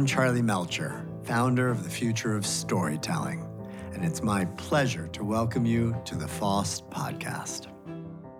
I'm 0.00 0.06
Charlie 0.06 0.40
Melcher, 0.40 1.06
founder 1.24 1.68
of 1.68 1.84
the 1.84 1.90
Future 1.90 2.34
of 2.34 2.46
Storytelling, 2.46 3.46
and 3.92 4.02
it's 4.02 4.22
my 4.22 4.46
pleasure 4.56 5.08
to 5.08 5.22
welcome 5.22 5.66
you 5.66 5.94
to 6.06 6.14
the 6.14 6.26
FOST 6.26 6.88
podcast. 6.88 7.66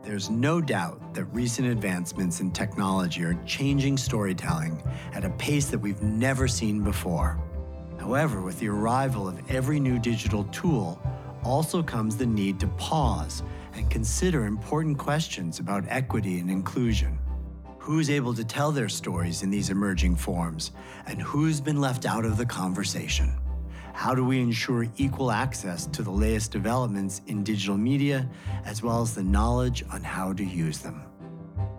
There's 0.03 0.31
no 0.31 0.63
doubt 0.63 1.13
that 1.13 1.27
recent 1.27 1.69
advancements 1.69 2.41
in 2.41 2.51
technology 2.51 3.23
are 3.25 3.39
changing 3.45 3.99
storytelling 3.99 4.83
at 5.13 5.27
a 5.27 5.29
pace 5.33 5.67
that 5.67 5.79
we've 5.79 6.01
never 6.01 6.49
seen 6.49 6.83
before. 6.83 7.39
However, 7.99 8.41
with 8.41 8.59
the 8.59 8.71
arrival 8.71 9.29
of 9.29 9.39
every 9.51 9.79
new 9.79 9.99
digital 9.99 10.45
tool, 10.45 10.99
also 11.45 11.83
comes 11.83 12.17
the 12.17 12.25
need 12.25 12.59
to 12.61 12.69
pause 12.69 13.43
and 13.75 13.91
consider 13.91 14.47
important 14.47 14.97
questions 14.97 15.59
about 15.59 15.85
equity 15.89 16.39
and 16.39 16.51
inclusion. 16.51 17.19
Who's 17.91 18.09
able 18.09 18.35
to 18.35 18.45
tell 18.45 18.71
their 18.71 18.89
stories 18.89 19.43
in 19.43 19.51
these 19.51 19.69
emerging 19.69 20.15
forms, 20.15 20.71
and 21.09 21.21
who's 21.21 21.61
been 21.61 21.81
left 21.81 22.07
out 22.07 22.25
of 22.25 22.37
the 22.37 22.47
conversation? 22.47 23.33
How 23.95 24.15
do 24.15 24.25
we 24.25 24.39
ensure 24.39 24.87
equal 24.97 25.33
access 25.33 25.87
to 25.87 26.05
the 26.05 26.11
latest 26.13 26.53
developments 26.53 27.21
in 27.27 27.43
digital 27.43 27.77
media, 27.77 28.31
as 28.65 28.81
well 28.81 29.03
as 29.03 29.17
the 29.17 29.25
knowledge 29.25 29.83
on 29.91 30.05
how 30.05 30.33
to 30.35 30.45
use 30.45 30.79
them? 30.79 31.03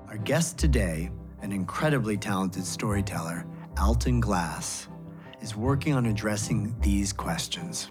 Our 0.10 0.18
guest 0.18 0.58
today, 0.58 1.12
an 1.42 1.54
incredibly 1.54 2.18
talented 2.18 2.66
storyteller, 2.66 3.46
Alton 3.80 4.20
Glass, 4.20 4.90
is 5.42 5.56
working 5.56 5.94
on 5.94 6.08
addressing 6.08 6.76
these 6.82 7.14
questions. 7.14 7.90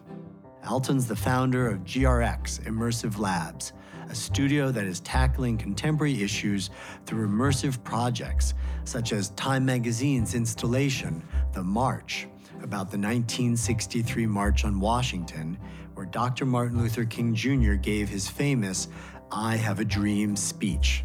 Alton's 0.65 1.07
the 1.07 1.17
founder 1.17 1.69
of 1.69 1.85
GRX 1.85 2.61
Immersive 2.65 3.19
Labs, 3.19 3.73
a 4.09 4.15
studio 4.15 4.71
that 4.71 4.85
is 4.85 5.01
tackling 5.01 5.57
contemporary 5.57 6.23
issues 6.23 6.71
through 7.07 7.27
immersive 7.27 7.83
projects 7.83 8.55
such 8.85 9.13
as 9.13 9.31
Time 9.31 9.65
Magazine's 9.65 10.35
installation, 10.35 11.23
The 11.55 11.63
March, 11.63 12.29
about 12.59 12.91
the 12.91 12.99
1963 12.99 14.27
March 14.27 14.65
on 14.65 14.81
Washington, 14.81 15.59
where 15.95 16.07
Dr. 16.07 16.45
Martin 16.45 16.79
Luther 16.79 17.05
King 17.05 17.35
Jr. 17.35 17.75
gave 17.75 18.09
his 18.09 18.29
famous 18.29 18.89
I 19.33 19.57
Have 19.57 19.81
a 19.81 19.85
Dream 19.85 20.37
speech. 20.37 21.05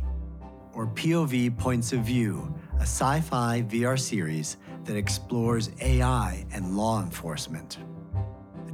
Or 0.73 0.88
POV 0.88 1.57
Points 1.57 1.94
of 1.94 2.01
View, 2.01 2.53
a 2.79 2.81
sci 2.81 3.22
fi 3.22 3.61
VR 3.61 3.97
series 3.97 4.57
that 4.83 4.97
explores 4.97 5.72
AI 5.79 6.45
and 6.51 6.75
law 6.75 7.01
enforcement. 7.01 7.77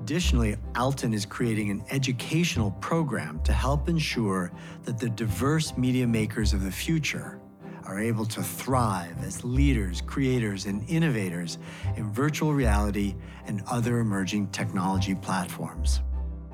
Additionally, 0.01 0.55
Alton 0.75 1.13
is 1.13 1.27
creating 1.27 1.69
an 1.69 1.83
educational 1.91 2.71
program 2.71 3.39
to 3.43 3.53
help 3.53 3.87
ensure 3.87 4.51
that 4.83 4.97
the 4.97 5.09
diverse 5.09 5.77
media 5.77 6.07
makers 6.07 6.53
of 6.53 6.63
the 6.63 6.71
future 6.71 7.39
are 7.85 7.99
able 7.99 8.25
to 8.25 8.41
thrive 8.41 9.23
as 9.23 9.43
leaders, 9.43 10.01
creators, 10.01 10.65
and 10.65 10.83
innovators 10.89 11.59
in 11.97 12.11
virtual 12.11 12.51
reality 12.51 13.13
and 13.45 13.61
other 13.69 13.99
emerging 13.99 14.47
technology 14.47 15.13
platforms. 15.13 16.01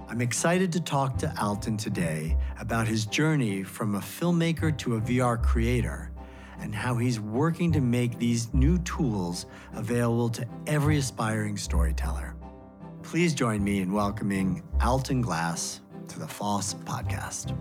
I'm 0.10 0.20
excited 0.20 0.70
to 0.74 0.82
talk 0.82 1.18
to 1.20 1.34
Alton 1.42 1.78
today 1.78 2.36
about 2.60 2.86
his 2.86 3.06
journey 3.06 3.64
from 3.64 3.96
a 3.96 4.00
filmmaker 4.00 4.78
to 4.80 4.98
a 4.98 5.02
VR 5.02 5.42
creator 5.42 6.12
and 6.60 6.76
how 6.76 6.96
he's 6.96 7.22
working 7.22 7.72
to 7.72 7.80
make 7.80 8.20
these 8.20 8.54
new 8.54 8.78
tools 8.80 9.46
available 9.74 10.28
to 10.32 10.46
every 10.68 10.98
aspiring 10.98 11.56
storyteller. 11.56 12.36
Please 13.08 13.34
join 13.34 13.64
me 13.64 13.80
in 13.80 13.94
welcoming 13.94 14.62
Alton 14.84 15.22
Glass 15.22 15.80
to 16.10 16.20
the 16.20 16.28
FOST 16.28 16.78
podcast. 16.84 17.56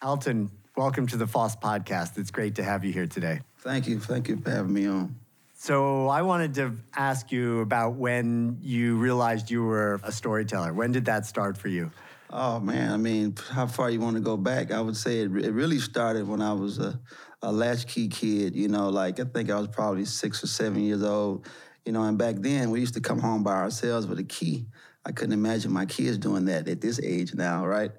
Alton, 0.00 0.50
welcome 0.78 1.06
to 1.08 1.18
the 1.18 1.26
FOST 1.26 1.60
podcast. 1.60 2.16
It's 2.16 2.30
great 2.30 2.54
to 2.54 2.62
have 2.62 2.86
you 2.86 2.92
here 2.94 3.06
today. 3.06 3.40
Thank 3.58 3.86
you. 3.86 4.00
Thank 4.00 4.28
you 4.28 4.38
for 4.38 4.48
having 4.48 4.72
me 4.72 4.86
on. 4.86 5.14
So, 5.52 6.08
I 6.08 6.22
wanted 6.22 6.54
to 6.54 6.72
ask 6.96 7.30
you 7.30 7.60
about 7.60 7.96
when 7.96 8.56
you 8.62 8.96
realized 8.96 9.50
you 9.50 9.62
were 9.62 10.00
a 10.02 10.10
storyteller. 10.10 10.72
When 10.72 10.90
did 10.90 11.04
that 11.04 11.26
start 11.26 11.58
for 11.58 11.68
you? 11.68 11.90
Oh 12.32 12.60
man, 12.60 12.92
I 12.92 12.96
mean, 12.96 13.34
how 13.50 13.66
far 13.66 13.90
you 13.90 14.00
want 14.00 14.14
to 14.14 14.22
go 14.22 14.36
back? 14.36 14.70
I 14.70 14.80
would 14.80 14.96
say 14.96 15.18
it, 15.18 15.36
it 15.36 15.50
really 15.50 15.80
started 15.80 16.28
when 16.28 16.40
I 16.40 16.52
was 16.52 16.78
a, 16.78 16.98
a 17.42 17.52
latchkey 17.52 18.08
kid. 18.08 18.54
You 18.54 18.68
know, 18.68 18.88
like 18.88 19.20
I 19.20 19.24
think 19.24 19.50
I 19.50 19.58
was 19.58 19.68
probably 19.68 20.04
six 20.04 20.42
or 20.42 20.46
seven 20.46 20.82
years 20.82 21.02
old. 21.02 21.48
You 21.84 21.92
know, 21.92 22.02
and 22.04 22.18
back 22.18 22.36
then 22.36 22.70
we 22.70 22.80
used 22.80 22.94
to 22.94 23.00
come 23.00 23.18
home 23.18 23.42
by 23.42 23.54
ourselves 23.54 24.06
with 24.06 24.18
a 24.18 24.24
key. 24.24 24.66
I 25.04 25.12
couldn't 25.12 25.32
imagine 25.32 25.72
my 25.72 25.86
kids 25.86 26.18
doing 26.18 26.44
that 26.46 26.68
at 26.68 26.80
this 26.80 27.00
age 27.00 27.34
now, 27.34 27.66
right? 27.66 27.90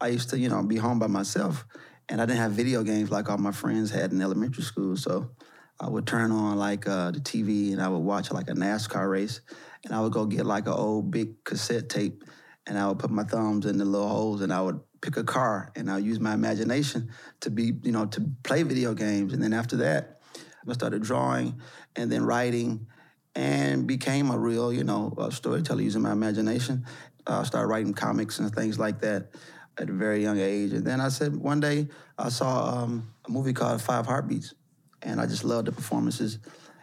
I 0.00 0.08
used 0.08 0.30
to, 0.30 0.38
you 0.38 0.48
know, 0.48 0.62
be 0.62 0.76
home 0.76 0.98
by 0.98 1.06
myself, 1.06 1.64
and 2.08 2.20
I 2.20 2.26
didn't 2.26 2.40
have 2.40 2.52
video 2.52 2.82
games 2.82 3.10
like 3.10 3.30
all 3.30 3.38
my 3.38 3.52
friends 3.52 3.90
had 3.90 4.12
in 4.12 4.20
elementary 4.20 4.64
school. 4.64 4.96
So 4.96 5.30
I 5.78 5.88
would 5.88 6.06
turn 6.06 6.32
on 6.32 6.56
like 6.56 6.88
uh, 6.88 7.12
the 7.12 7.20
TV 7.20 7.72
and 7.72 7.80
I 7.80 7.88
would 7.88 7.98
watch 7.98 8.32
like 8.32 8.48
a 8.48 8.54
NASCAR 8.54 9.08
race, 9.08 9.40
and 9.84 9.94
I 9.94 10.00
would 10.00 10.12
go 10.12 10.26
get 10.26 10.44
like 10.44 10.66
an 10.66 10.72
old 10.72 11.12
big 11.12 11.44
cassette 11.44 11.88
tape 11.88 12.24
and 12.68 12.78
I 12.78 12.86
would 12.86 12.98
put 12.98 13.10
my 13.10 13.24
thumbs 13.24 13.66
in 13.66 13.78
the 13.78 13.84
little 13.84 14.08
holes 14.08 14.42
and 14.42 14.52
I 14.52 14.60
would 14.60 14.78
pick 15.00 15.16
a 15.16 15.24
car 15.24 15.72
and 15.76 15.90
I 15.90 15.96
would 15.96 16.04
use 16.04 16.20
my 16.20 16.34
imagination 16.34 17.10
to 17.40 17.50
be, 17.50 17.72
you 17.82 17.92
know, 17.92 18.06
to 18.06 18.30
play 18.42 18.62
video 18.62 18.94
games. 18.94 19.32
And 19.32 19.42
then 19.42 19.52
after 19.52 19.76
that, 19.76 20.20
I 20.68 20.72
started 20.72 21.02
drawing 21.02 21.60
and 21.96 22.10
then 22.10 22.24
writing 22.24 22.86
and 23.34 23.86
became 23.86 24.30
a 24.30 24.38
real, 24.38 24.72
you 24.72 24.84
know, 24.84 25.14
storyteller 25.30 25.82
using 25.82 26.02
my 26.02 26.12
imagination. 26.12 26.84
I 27.26 27.38
uh, 27.38 27.44
started 27.44 27.68
writing 27.68 27.94
comics 27.94 28.38
and 28.38 28.54
things 28.54 28.78
like 28.78 29.00
that 29.00 29.34
at 29.78 29.88
a 29.88 29.92
very 29.92 30.22
young 30.22 30.38
age. 30.38 30.72
And 30.72 30.84
then 30.84 31.00
I 31.00 31.08
said, 31.08 31.36
one 31.36 31.60
day 31.60 31.88
I 32.18 32.28
saw 32.30 32.82
um, 32.82 33.14
a 33.26 33.30
movie 33.30 33.52
called 33.52 33.80
Five 33.80 34.06
Heartbeats 34.06 34.54
and 35.02 35.20
I 35.20 35.26
just 35.26 35.44
loved 35.44 35.68
the 35.68 35.72
performances. 35.72 36.38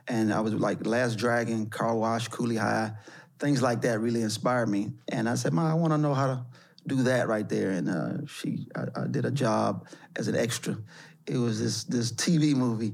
And 0.08 0.32
I 0.34 0.40
was 0.40 0.54
like 0.54 0.86
Last 0.86 1.18
Dragon, 1.18 1.66
Car 1.68 1.96
Wash, 1.96 2.28
Cooley 2.30 2.56
High 2.56 2.94
things 3.40 3.62
like 3.62 3.82
that 3.82 4.00
really 4.00 4.22
inspired 4.22 4.70
me. 4.70 4.94
And 5.10 5.28
I 5.28 5.36
said, 5.36 5.54
"Ma, 5.54 5.70
I 5.70 5.74
want 5.74 5.94
to 5.94 5.98
know 5.98 6.14
how 6.14 6.28
to 6.28 6.46
do 6.88 7.04
that 7.04 7.28
right 7.28 7.48
there." 7.48 7.72
And 7.72 7.90
uh, 7.90 8.26
she, 8.28 8.68
I, 8.76 9.02
I, 9.02 9.08
did 9.08 9.26
a 9.26 9.32
job 9.32 9.88
as 10.16 10.28
an 10.28 10.36
extra. 10.36 10.78
It 11.28 11.38
was 11.38 11.60
this 11.60 11.84
this 11.86 12.12
TV 12.12 12.56
movie, 12.56 12.94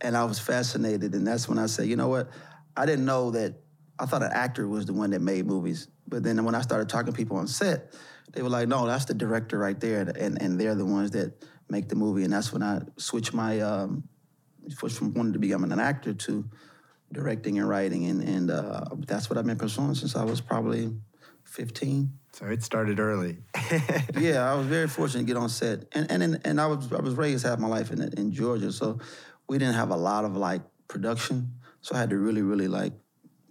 and 0.00 0.16
I 0.16 0.24
was 0.24 0.38
fascinated. 0.38 1.14
And 1.14 1.26
that's 1.26 1.48
when 1.48 1.58
I 1.58 1.66
said, 1.66 1.88
"You 1.88 1.96
know 1.96 2.08
what? 2.08 2.30
I 2.76 2.86
didn't 2.86 3.04
know 3.04 3.30
that. 3.32 3.54
I 3.98 4.06
thought 4.06 4.22
an 4.22 4.32
actor 4.32 4.66
was 4.66 4.86
the 4.86 4.92
one 4.92 5.10
that 5.10 5.20
made 5.20 5.46
movies. 5.46 5.88
But 6.08 6.22
then 6.22 6.44
when 6.44 6.54
I 6.54 6.60
started 6.60 6.88
talking 6.88 7.12
to 7.12 7.16
people 7.16 7.36
on 7.36 7.46
set, 7.46 7.94
they 8.32 8.42
were 8.42 8.48
like, 8.48 8.68
"No, 8.68 8.86
that's 8.86 9.04
the 9.04 9.14
director 9.14 9.58
right 9.58 9.78
there, 9.78 10.00
and 10.00 10.40
and 10.40 10.60
they're 10.60 10.74
the 10.74 10.84
ones 10.84 11.12
that 11.12 11.44
make 11.68 11.88
the 11.88 11.96
movie." 11.96 12.24
And 12.24 12.32
that's 12.32 12.52
when 12.52 12.62
I 12.62 12.82
switched 12.96 13.32
my 13.32 13.60
um, 13.60 14.04
switched 14.68 14.96
from 14.96 15.14
wanting 15.14 15.32
to 15.34 15.38
become 15.38 15.64
an 15.64 15.78
actor 15.78 16.14
to 16.14 16.44
directing 17.12 17.58
and 17.58 17.68
writing, 17.68 18.06
and 18.06 18.22
and 18.22 18.50
uh, 18.50 18.84
that's 19.06 19.30
what 19.30 19.38
I've 19.38 19.46
been 19.46 19.56
pursuing 19.56 19.94
since 19.94 20.16
I 20.16 20.24
was 20.24 20.40
probably 20.40 20.92
15. 21.44 22.12
So 22.34 22.46
it 22.46 22.64
started 22.64 22.98
early. 22.98 23.38
yeah, 24.18 24.50
I 24.50 24.56
was 24.56 24.66
very 24.66 24.88
fortunate 24.88 25.20
to 25.20 25.26
get 25.26 25.36
on 25.36 25.48
set, 25.48 25.84
and 25.92 26.10
and 26.10 26.40
and 26.44 26.60
I 26.60 26.66
was 26.66 26.92
I 26.92 27.00
was 27.00 27.14
raised 27.14 27.46
half 27.46 27.60
my 27.60 27.68
life 27.68 27.92
in 27.92 28.02
in 28.18 28.32
Georgia, 28.32 28.72
so 28.72 28.98
we 29.48 29.56
didn't 29.56 29.76
have 29.76 29.90
a 29.90 29.96
lot 29.96 30.24
of 30.24 30.36
like 30.36 30.62
production, 30.88 31.52
so 31.80 31.94
I 31.94 31.98
had 31.98 32.10
to 32.10 32.18
really 32.18 32.42
really 32.42 32.66
like 32.66 32.92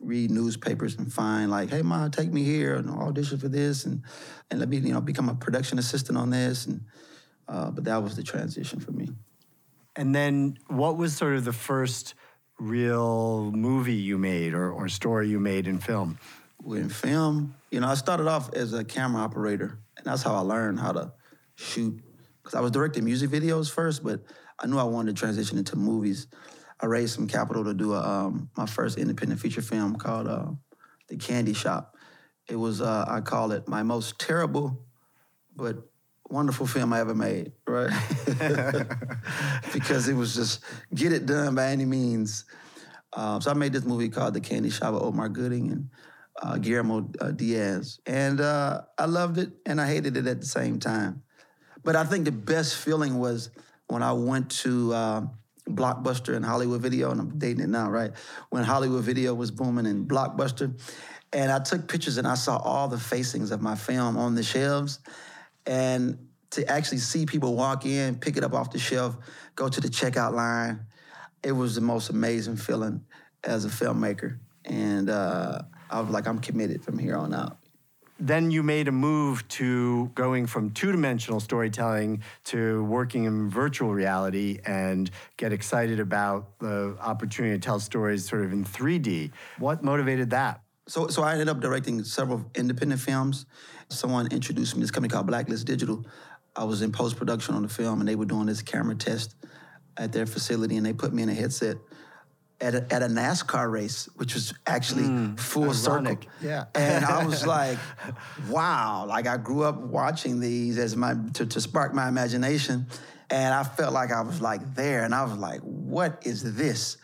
read 0.01 0.31
newspapers 0.31 0.97
and 0.97 1.11
find 1.13 1.49
like, 1.49 1.69
hey 1.69 1.81
ma, 1.81 2.09
take 2.09 2.33
me 2.33 2.43
here 2.43 2.75
and 2.75 2.89
audition 2.89 3.37
for 3.37 3.47
this, 3.47 3.85
and 3.85 4.03
and 4.51 4.59
let 4.59 4.67
me 4.67 4.79
you 4.79 4.91
know 4.91 4.99
become 4.99 5.29
a 5.29 5.35
production 5.35 5.79
assistant 5.79 6.17
on 6.17 6.29
this, 6.29 6.65
and 6.65 6.81
uh, 7.47 7.71
but 7.71 7.85
that 7.85 8.03
was 8.03 8.17
the 8.17 8.23
transition 8.23 8.81
for 8.81 8.91
me. 8.91 9.07
And 9.95 10.13
then, 10.13 10.57
what 10.67 10.97
was 10.97 11.15
sort 11.15 11.37
of 11.37 11.45
the 11.45 11.53
first 11.53 12.15
real 12.59 13.49
movie 13.53 13.93
you 13.93 14.17
made 14.17 14.53
or, 14.53 14.73
or 14.73 14.89
story 14.89 15.29
you 15.29 15.39
made 15.39 15.67
in 15.67 15.79
film? 15.79 16.19
In 16.65 16.89
film, 16.89 17.55
you 17.71 17.81
know, 17.81 17.87
I 17.87 17.95
started 17.95 18.27
off 18.27 18.53
as 18.53 18.73
a 18.73 18.85
camera 18.85 19.21
operator, 19.21 19.79
and 19.97 20.05
that's 20.05 20.23
how 20.23 20.33
I 20.33 20.39
learned 20.39 20.79
how 20.79 20.93
to 20.93 21.11
shoot. 21.55 22.01
Because 22.41 22.55
I 22.55 22.61
was 22.61 22.71
directing 22.71 23.03
music 23.03 23.29
videos 23.29 23.69
first, 23.69 24.03
but 24.03 24.21
I 24.59 24.67
knew 24.67 24.77
I 24.77 24.83
wanted 24.83 25.15
to 25.15 25.19
transition 25.19 25.57
into 25.57 25.75
movies. 25.75 26.27
I 26.79 26.85
raised 26.85 27.15
some 27.15 27.27
capital 27.27 27.63
to 27.65 27.73
do 27.73 27.93
a, 27.93 28.01
um, 28.01 28.49
my 28.57 28.65
first 28.65 28.97
independent 28.97 29.39
feature 29.39 29.61
film 29.61 29.95
called 29.95 30.27
uh, 30.27 30.51
The 31.09 31.17
Candy 31.17 31.53
Shop. 31.53 31.95
It 32.49 32.55
was, 32.55 32.81
uh, 32.81 33.05
I 33.07 33.21
call 33.21 33.51
it 33.51 33.67
my 33.67 33.83
most 33.83 34.19
terrible, 34.19 34.85
but 35.55 35.77
wonderful 36.29 36.65
film 36.65 36.91
I 36.93 36.99
ever 36.99 37.15
made, 37.15 37.53
right? 37.67 37.91
because 39.73 40.07
it 40.07 40.15
was 40.15 40.35
just 40.35 40.63
get 40.93 41.13
it 41.13 41.25
done 41.25 41.55
by 41.55 41.67
any 41.67 41.85
means. 41.85 42.45
Um, 43.13 43.41
so 43.41 43.51
I 43.51 43.53
made 43.53 43.73
this 43.73 43.85
movie 43.85 44.09
called 44.09 44.33
The 44.33 44.41
Candy 44.41 44.69
Shop 44.69 44.93
with 44.93 45.03
Omar 45.03 45.29
Gooding 45.29 45.71
and 45.71 45.89
uh, 46.41 46.57
Guillermo 46.57 47.09
uh, 47.19 47.31
Diaz, 47.31 47.99
and 48.05 48.41
uh, 48.41 48.81
I 48.97 49.05
loved 49.05 49.37
it 49.37 49.51
and 49.65 49.79
I 49.79 49.87
hated 49.87 50.17
it 50.17 50.27
at 50.27 50.41
the 50.41 50.47
same 50.47 50.79
time. 50.79 51.23
But 51.83 51.95
I 51.95 52.05
think 52.05 52.25
the 52.25 52.31
best 52.31 52.77
feeling 52.77 53.19
was 53.19 53.49
when 53.87 54.01
I 54.03 54.13
went 54.13 54.49
to 54.61 54.93
uh, 54.93 55.21
Blockbuster 55.69 56.35
and 56.35 56.45
Hollywood 56.45 56.81
Video, 56.81 57.11
and 57.11 57.19
I'm 57.19 57.37
dating 57.37 57.63
it 57.63 57.69
now, 57.69 57.89
right? 57.89 58.11
When 58.49 58.63
Hollywood 58.63 59.03
Video 59.03 59.33
was 59.33 59.51
booming 59.51 59.85
and 59.85 60.07
Blockbuster, 60.07 60.73
and 61.33 61.51
I 61.51 61.59
took 61.59 61.87
pictures 61.87 62.17
and 62.17 62.27
I 62.27 62.35
saw 62.35 62.57
all 62.57 62.87
the 62.87 62.97
facings 62.97 63.51
of 63.51 63.61
my 63.61 63.75
film 63.75 64.17
on 64.17 64.35
the 64.35 64.43
shelves. 64.43 64.99
And 65.65 66.27
to 66.51 66.69
actually 66.69 66.99
see 66.99 67.25
people 67.25 67.55
walk 67.55 67.85
in, 67.85 68.15
pick 68.15 68.37
it 68.37 68.43
up 68.43 68.53
off 68.53 68.71
the 68.71 68.79
shelf, 68.79 69.17
go 69.55 69.67
to 69.67 69.81
the 69.81 69.87
checkout 69.87 70.33
line. 70.33 70.85
It 71.41 71.51
was 71.51 71.75
the 71.75 71.81
most 71.81 72.09
amazing 72.09 72.57
feeling 72.57 73.03
as 73.43 73.65
a 73.65 73.69
filmmaker. 73.69 74.37
And 74.63 75.09
uh, 75.09 75.63
I 75.93 76.01
was 76.01 76.09
like, 76.09 76.27
I'm 76.27 76.39
committed 76.39 76.83
from 76.83 76.97
here 76.97 77.15
on 77.15 77.33
out. 77.33 77.57
Then 78.19 78.51
you 78.51 78.63
made 78.63 78.87
a 78.87 78.91
move 78.91 79.47
to 79.49 80.07
going 80.15 80.47
from 80.47 80.71
two 80.71 80.91
dimensional 80.91 81.39
storytelling 81.39 82.23
to 82.45 82.83
working 82.85 83.25
in 83.25 83.49
virtual 83.49 83.93
reality 83.93 84.59
and 84.65 85.09
get 85.37 85.53
excited 85.53 85.99
about 85.99 86.57
the 86.59 86.97
opportunity 86.99 87.55
to 87.55 87.59
tell 87.59 87.79
stories 87.79 88.27
sort 88.27 88.43
of 88.43 88.53
in 88.53 88.63
3D. 88.63 89.31
What 89.59 89.83
motivated 89.83 90.31
that? 90.31 90.61
So, 90.87 91.07
so 91.07 91.21
I 91.21 91.33
ended 91.33 91.49
up 91.49 91.59
directing 91.59 92.03
several 92.03 92.43
independent 92.55 93.01
films. 93.01 93.45
Someone 93.89 94.27
introduced 94.31 94.75
me 94.75 94.79
to 94.79 94.83
this 94.85 94.91
company 94.91 95.11
called 95.11 95.27
Blacklist 95.27 95.65
Digital. 95.65 96.05
I 96.55 96.63
was 96.63 96.81
in 96.81 96.91
post 96.91 97.17
production 97.17 97.55
on 97.55 97.61
the 97.61 97.69
film, 97.69 97.99
and 97.99 98.07
they 98.07 98.15
were 98.15 98.25
doing 98.25 98.47
this 98.47 98.61
camera 98.61 98.95
test 98.95 99.35
at 99.97 100.11
their 100.11 100.25
facility, 100.25 100.77
and 100.77 100.85
they 100.85 100.93
put 100.93 101.13
me 101.13 101.23
in 101.23 101.29
a 101.29 101.33
headset 101.33 101.77
at 102.63 102.75
a, 102.75 102.93
at 102.93 103.03
a 103.03 103.07
NASCAR 103.07 103.69
race, 103.69 104.07
which 104.15 104.33
was 104.33 104.53
actually 104.65 105.03
mm, 105.03 105.39
full 105.39 105.63
ironic. 105.63 106.23
circle. 106.23 106.31
Yeah, 106.41 106.65
and 106.73 107.03
I 107.03 107.25
was 107.25 107.45
like, 107.57 107.77
wow! 108.49 109.05
Like 109.07 109.27
I 109.27 109.37
grew 109.37 109.63
up 109.63 109.77
watching 109.77 110.39
these 110.39 110.77
as 110.77 110.95
my 110.95 111.15
to, 111.33 111.45
to 111.45 111.61
spark 111.61 111.93
my 111.93 112.07
imagination, 112.07 112.87
and 113.29 113.53
I 113.53 113.63
felt 113.63 113.93
like 113.93 114.11
I 114.11 114.21
was 114.21 114.41
like 114.41 114.75
there, 114.75 115.03
and 115.03 115.13
I 115.13 115.23
was 115.23 115.37
like, 115.37 115.59
what 115.61 116.23
is 116.25 116.55
this? 116.55 116.97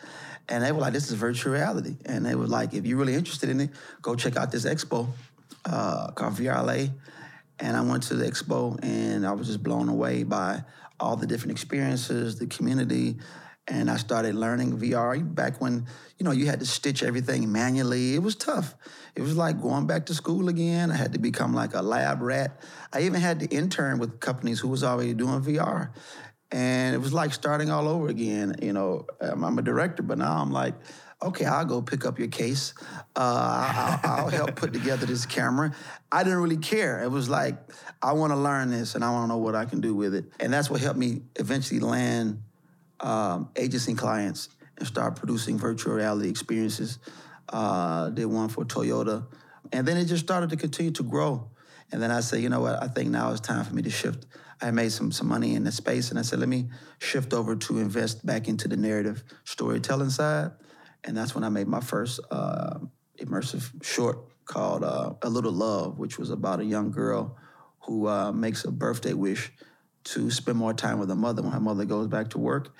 And 0.48 0.64
they 0.64 0.72
were 0.72 0.80
like, 0.80 0.92
this 0.92 1.08
is 1.08 1.12
virtual 1.14 1.52
reality. 1.52 1.96
And 2.06 2.26
they 2.26 2.34
were 2.34 2.48
like, 2.48 2.74
if 2.74 2.84
you're 2.84 2.98
really 2.98 3.14
interested 3.14 3.48
in 3.48 3.60
it, 3.60 3.70
go 4.02 4.16
check 4.16 4.36
out 4.36 4.50
this 4.50 4.64
expo 4.64 5.08
uh, 5.64 6.10
called 6.10 6.34
VRLA. 6.34 6.90
And 7.60 7.76
I 7.76 7.82
went 7.82 8.02
to 8.04 8.14
the 8.14 8.24
expo 8.24 8.82
and 8.82 9.24
I 9.24 9.30
was 9.30 9.46
just 9.46 9.62
blown 9.62 9.88
away 9.88 10.24
by 10.24 10.64
all 10.98 11.14
the 11.14 11.26
different 11.26 11.52
experiences, 11.52 12.38
the 12.38 12.48
community. 12.48 13.16
And 13.70 13.90
I 13.90 13.96
started 13.96 14.34
learning 14.34 14.78
VR 14.78 15.22
back 15.34 15.60
when, 15.60 15.86
you 16.18 16.24
know, 16.24 16.32
you 16.32 16.46
had 16.46 16.60
to 16.60 16.66
stitch 16.66 17.02
everything 17.02 17.50
manually. 17.50 18.14
It 18.14 18.22
was 18.22 18.34
tough. 18.34 18.74
It 19.14 19.22
was 19.22 19.36
like 19.36 19.62
going 19.62 19.86
back 19.86 20.06
to 20.06 20.14
school 20.14 20.48
again. 20.48 20.90
I 20.90 20.96
had 20.96 21.12
to 21.12 21.18
become 21.18 21.54
like 21.54 21.74
a 21.74 21.80
lab 21.80 22.20
rat. 22.20 22.60
I 22.92 23.02
even 23.02 23.20
had 23.20 23.40
to 23.40 23.46
intern 23.46 23.98
with 23.98 24.20
companies 24.20 24.58
who 24.60 24.68
was 24.68 24.82
already 24.82 25.14
doing 25.14 25.40
VR 25.40 25.90
and 26.52 26.94
it 26.94 26.98
was 26.98 27.12
like 27.12 27.32
starting 27.32 27.70
all 27.70 27.88
over 27.88 28.08
again. 28.08 28.56
You 28.60 28.72
know, 28.72 29.06
I'm 29.20 29.58
a 29.58 29.62
director, 29.62 30.02
but 30.02 30.18
now 30.18 30.40
I'm 30.40 30.50
like, 30.50 30.74
okay, 31.22 31.44
I'll 31.44 31.64
go 31.64 31.82
pick 31.82 32.04
up 32.04 32.18
your 32.18 32.28
case. 32.28 32.74
Uh, 33.14 34.00
I'll, 34.02 34.10
I'll, 34.24 34.28
help 34.28 34.56
put 34.56 34.72
together 34.72 35.06
this 35.06 35.26
camera. 35.26 35.74
I 36.10 36.24
didn't 36.24 36.40
really 36.40 36.56
care. 36.56 37.02
It 37.02 37.10
was 37.10 37.28
like, 37.28 37.56
I 38.02 38.12
want 38.12 38.32
to 38.32 38.38
learn 38.38 38.70
this 38.70 38.94
and 38.94 39.04
I 39.04 39.10
want 39.10 39.24
to 39.24 39.28
know 39.28 39.38
what 39.38 39.54
I 39.54 39.64
can 39.64 39.80
do 39.80 39.94
with 39.94 40.14
it. 40.14 40.24
And 40.40 40.52
that's 40.52 40.70
what 40.70 40.80
helped 40.80 40.98
me 40.98 41.22
eventually 41.36 41.80
land 41.80 42.42
um, 43.00 43.50
agency 43.56 43.94
clients 43.94 44.48
and 44.78 44.86
start 44.86 45.16
producing 45.16 45.58
virtual 45.58 45.94
reality 45.94 46.28
experiences. 46.28 46.98
Uh, 47.48 48.10
did 48.10 48.26
one 48.26 48.48
for 48.48 48.64
Toyota. 48.64 49.26
And 49.72 49.86
then 49.86 49.96
it 49.96 50.04
just 50.04 50.24
started 50.24 50.50
to 50.50 50.56
continue 50.56 50.92
to 50.92 51.02
grow. 51.02 51.50
And 51.92 52.00
then 52.00 52.10
I 52.12 52.20
said, 52.20 52.40
you 52.40 52.48
know 52.48 52.60
what, 52.60 52.80
I 52.80 52.86
think 52.86 53.10
now 53.10 53.32
it's 53.32 53.40
time 53.40 53.64
for 53.64 53.74
me 53.74 53.82
to 53.82 53.90
shift 53.90 54.26
I 54.62 54.70
made 54.70 54.92
some 54.92 55.10
some 55.10 55.28
money 55.28 55.54
in 55.54 55.64
the 55.64 55.72
space, 55.72 56.10
and 56.10 56.18
I 56.18 56.22
said, 56.22 56.38
let 56.38 56.48
me 56.48 56.68
shift 56.98 57.32
over 57.32 57.56
to 57.56 57.78
invest 57.78 58.24
back 58.26 58.46
into 58.46 58.68
the 58.68 58.76
narrative 58.76 59.24
storytelling 59.44 60.10
side, 60.10 60.50
and 61.04 61.16
that's 61.16 61.34
when 61.34 61.44
I 61.44 61.48
made 61.48 61.66
my 61.66 61.80
first 61.80 62.20
uh, 62.30 62.78
immersive 63.18 63.82
short 63.82 64.18
called 64.44 64.84
uh, 64.84 65.14
"A 65.22 65.30
Little 65.30 65.52
Love," 65.52 65.98
which 65.98 66.18
was 66.18 66.30
about 66.30 66.60
a 66.60 66.64
young 66.64 66.90
girl 66.90 67.36
who 67.84 68.06
uh, 68.06 68.32
makes 68.32 68.64
a 68.64 68.70
birthday 68.70 69.14
wish 69.14 69.50
to 70.04 70.30
spend 70.30 70.58
more 70.58 70.72
time 70.72 70.98
with 70.98 71.08
her 71.08 71.14
mother 71.14 71.42
when 71.42 71.52
her 71.52 71.60
mother 71.60 71.84
goes 71.84 72.08
back 72.08 72.30
to 72.30 72.38
work, 72.38 72.74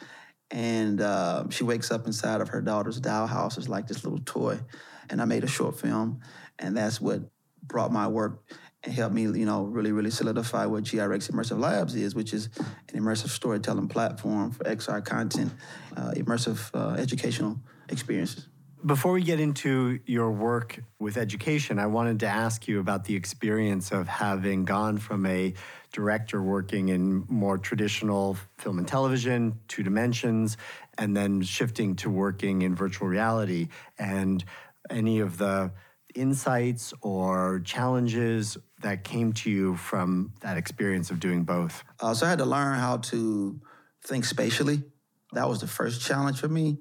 and 0.51 1.01
uh, 1.01 1.45
she 1.51 1.65
wakes 1.65 1.91
up 1.91 2.07
inside 2.07 2.41
of 2.41 2.49
her 2.49 2.61
daughter's 2.61 3.01
dollhouse. 3.01 3.59
As 3.59 3.69
like 3.69 3.87
this 3.87 4.05
little 4.05 4.21
toy, 4.25 4.61
and 5.09 5.21
I 5.21 5.25
made 5.25 5.45
a 5.45 5.49
short 5.49 5.79
film, 5.79 6.21
and 6.59 6.77
that's 6.77 7.01
what 7.01 7.23
brought 7.63 7.93
my 7.93 8.09
work 8.09 8.43
and 8.83 8.95
helped 8.95 9.15
me, 9.15 9.23
you 9.23 9.45
know, 9.45 9.65
really, 9.65 9.93
really 9.93 10.11
solidify 10.11 10.65
what 10.67 10.85
GRX 10.85 11.31
Immersive 11.31 11.61
Labs 11.61 11.95
is, 11.95 12.15
which 12.15 12.33
is 12.33 12.49
an 12.59 13.01
immersive 13.01 13.29
storytelling 13.29 13.89
platform 13.89 14.51
for 14.53 14.65
XR 14.65 15.05
content, 15.05 15.53
uh, 15.97 16.13
immersive 16.17 16.71
uh, 16.75 16.95
educational 16.95 17.61
experiences. 17.91 18.49
Before 18.85 19.13
we 19.13 19.23
get 19.23 19.41
into 19.41 20.01
your 20.07 20.31
work 20.31 20.83
with 20.99 21.19
education, 21.19 21.79
I 21.79 21.87
wanted 21.87 22.21
to 22.21 22.27
ask 22.27 22.67
you 22.67 22.81
about 22.81 23.05
the 23.05 23.15
experience 23.15 23.93
of 23.93 24.09
having 24.09 24.65
gone 24.65 24.97
from 24.97 25.27
a 25.27 25.53
director 25.93 26.43
working 26.43 26.89
in 26.89 27.27
more 27.29 27.59
traditional 27.59 28.39
film 28.57 28.79
and 28.79 28.89
television, 28.89 29.59
two 29.69 29.83
dimensions, 29.83 30.57
and 30.97 31.15
then 31.15 31.43
shifting 31.43 31.95
to 31.97 32.09
working 32.09 32.63
in 32.63 32.75
virtual 32.75 33.07
reality 33.07 33.69
and 33.99 34.43
any 34.89 35.19
of 35.19 35.37
the 35.37 35.73
insights 36.15 36.95
or 37.03 37.61
challenges 37.61 38.57
that 38.81 39.05
came 39.05 39.35
to 39.35 39.51
you 39.51 39.77
from 39.77 40.33
that 40.41 40.57
experience 40.57 41.11
of 41.11 41.21
doing 41.21 41.43
both? 41.43 41.85
Uh, 42.01 42.15
so 42.15 42.25
I 42.25 42.31
had 42.31 42.39
to 42.39 42.47
learn 42.47 42.79
how 42.79 42.97
to 42.97 43.61
think 44.03 44.25
spatially. 44.25 44.85
That 45.33 45.51
was 45.51 45.61
the 45.61 45.67
first 45.67 46.01
challenge 46.01 46.41
for 46.41 46.49
me. 46.49 46.79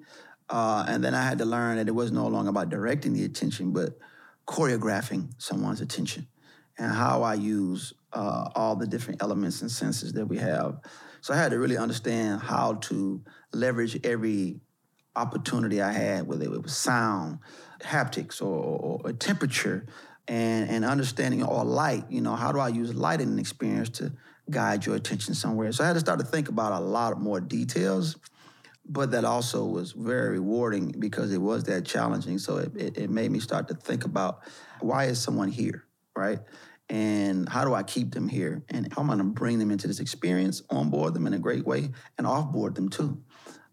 Uh, 0.49 0.85
and 0.87 1.03
then 1.03 1.13
I 1.13 1.23
had 1.23 1.37
to 1.39 1.45
learn 1.45 1.77
that 1.77 1.87
it 1.87 1.95
was 1.95 2.11
no 2.11 2.27
longer 2.27 2.49
about 2.49 2.69
directing 2.69 3.13
the 3.13 3.23
attention, 3.23 3.71
but 3.71 3.97
choreographing 4.47 5.29
someone's 5.37 5.81
attention 5.81 6.27
and 6.77 6.91
how 6.91 7.21
I 7.21 7.35
use 7.35 7.93
uh, 8.13 8.49
all 8.55 8.75
the 8.75 8.87
different 8.87 9.21
elements 9.21 9.61
and 9.61 9.69
senses 9.69 10.13
that 10.13 10.25
we 10.25 10.37
have. 10.37 10.79
So 11.21 11.33
I 11.33 11.37
had 11.37 11.51
to 11.51 11.59
really 11.59 11.77
understand 11.77 12.41
how 12.41 12.75
to 12.75 13.21
leverage 13.53 13.99
every 14.03 14.59
opportunity 15.15 15.81
I 15.81 15.91
had, 15.91 16.25
whether 16.25 16.45
it 16.45 16.63
was 16.63 16.75
sound, 16.75 17.39
haptics, 17.81 18.41
or, 18.41 19.01
or, 19.03 19.13
temperature, 19.13 19.85
and, 20.27 20.69
and 20.69 20.85
understanding 20.85 21.43
or 21.43 21.63
light, 21.65 22.05
you 22.09 22.21
know, 22.21 22.35
how 22.35 22.51
do 22.51 22.59
I 22.59 22.69
use 22.69 22.93
light 22.93 23.19
in 23.19 23.29
an 23.29 23.39
experience 23.39 23.89
to 23.89 24.13
guide 24.49 24.85
your 24.85 24.95
attention 24.95 25.33
somewhere? 25.33 25.71
So 25.71 25.83
I 25.83 25.87
had 25.87 25.93
to 25.93 25.99
start 25.99 26.19
to 26.19 26.25
think 26.25 26.49
about 26.49 26.71
a 26.71 26.79
lot 26.79 27.19
more 27.19 27.41
details, 27.41 28.15
but 28.89 29.11
that 29.11 29.23
also 29.23 29.63
was 29.65 29.93
very 29.93 30.31
rewarding 30.31 30.93
because 30.99 31.31
it 31.31 31.37
was 31.37 31.63
that 31.65 31.85
challenging. 31.85 32.37
So 32.39 32.57
it, 32.57 32.75
it, 32.75 32.97
it 32.97 33.09
made 33.09 33.31
me 33.31 33.39
start 33.39 33.67
to 33.69 33.75
think 33.75 34.03
about 34.03 34.41
why 34.81 35.05
is 35.05 35.21
someone 35.21 35.49
here, 35.49 35.85
right? 36.15 36.39
And 36.89 37.47
how 37.47 37.63
do 37.63 37.73
I 37.73 37.83
keep 37.83 38.11
them 38.11 38.27
here? 38.27 38.63
And 38.69 38.91
how 38.91 39.03
am 39.03 39.11
I 39.11 39.13
gonna 39.13 39.25
bring 39.25 39.59
them 39.59 39.71
into 39.71 39.87
this 39.87 39.99
experience, 39.99 40.63
onboard 40.69 41.13
them 41.13 41.27
in 41.27 41.33
a 41.33 41.39
great 41.39 41.65
way, 41.65 41.91
and 42.17 42.27
offboard 42.27 42.75
them 42.75 42.89
too? 42.89 43.21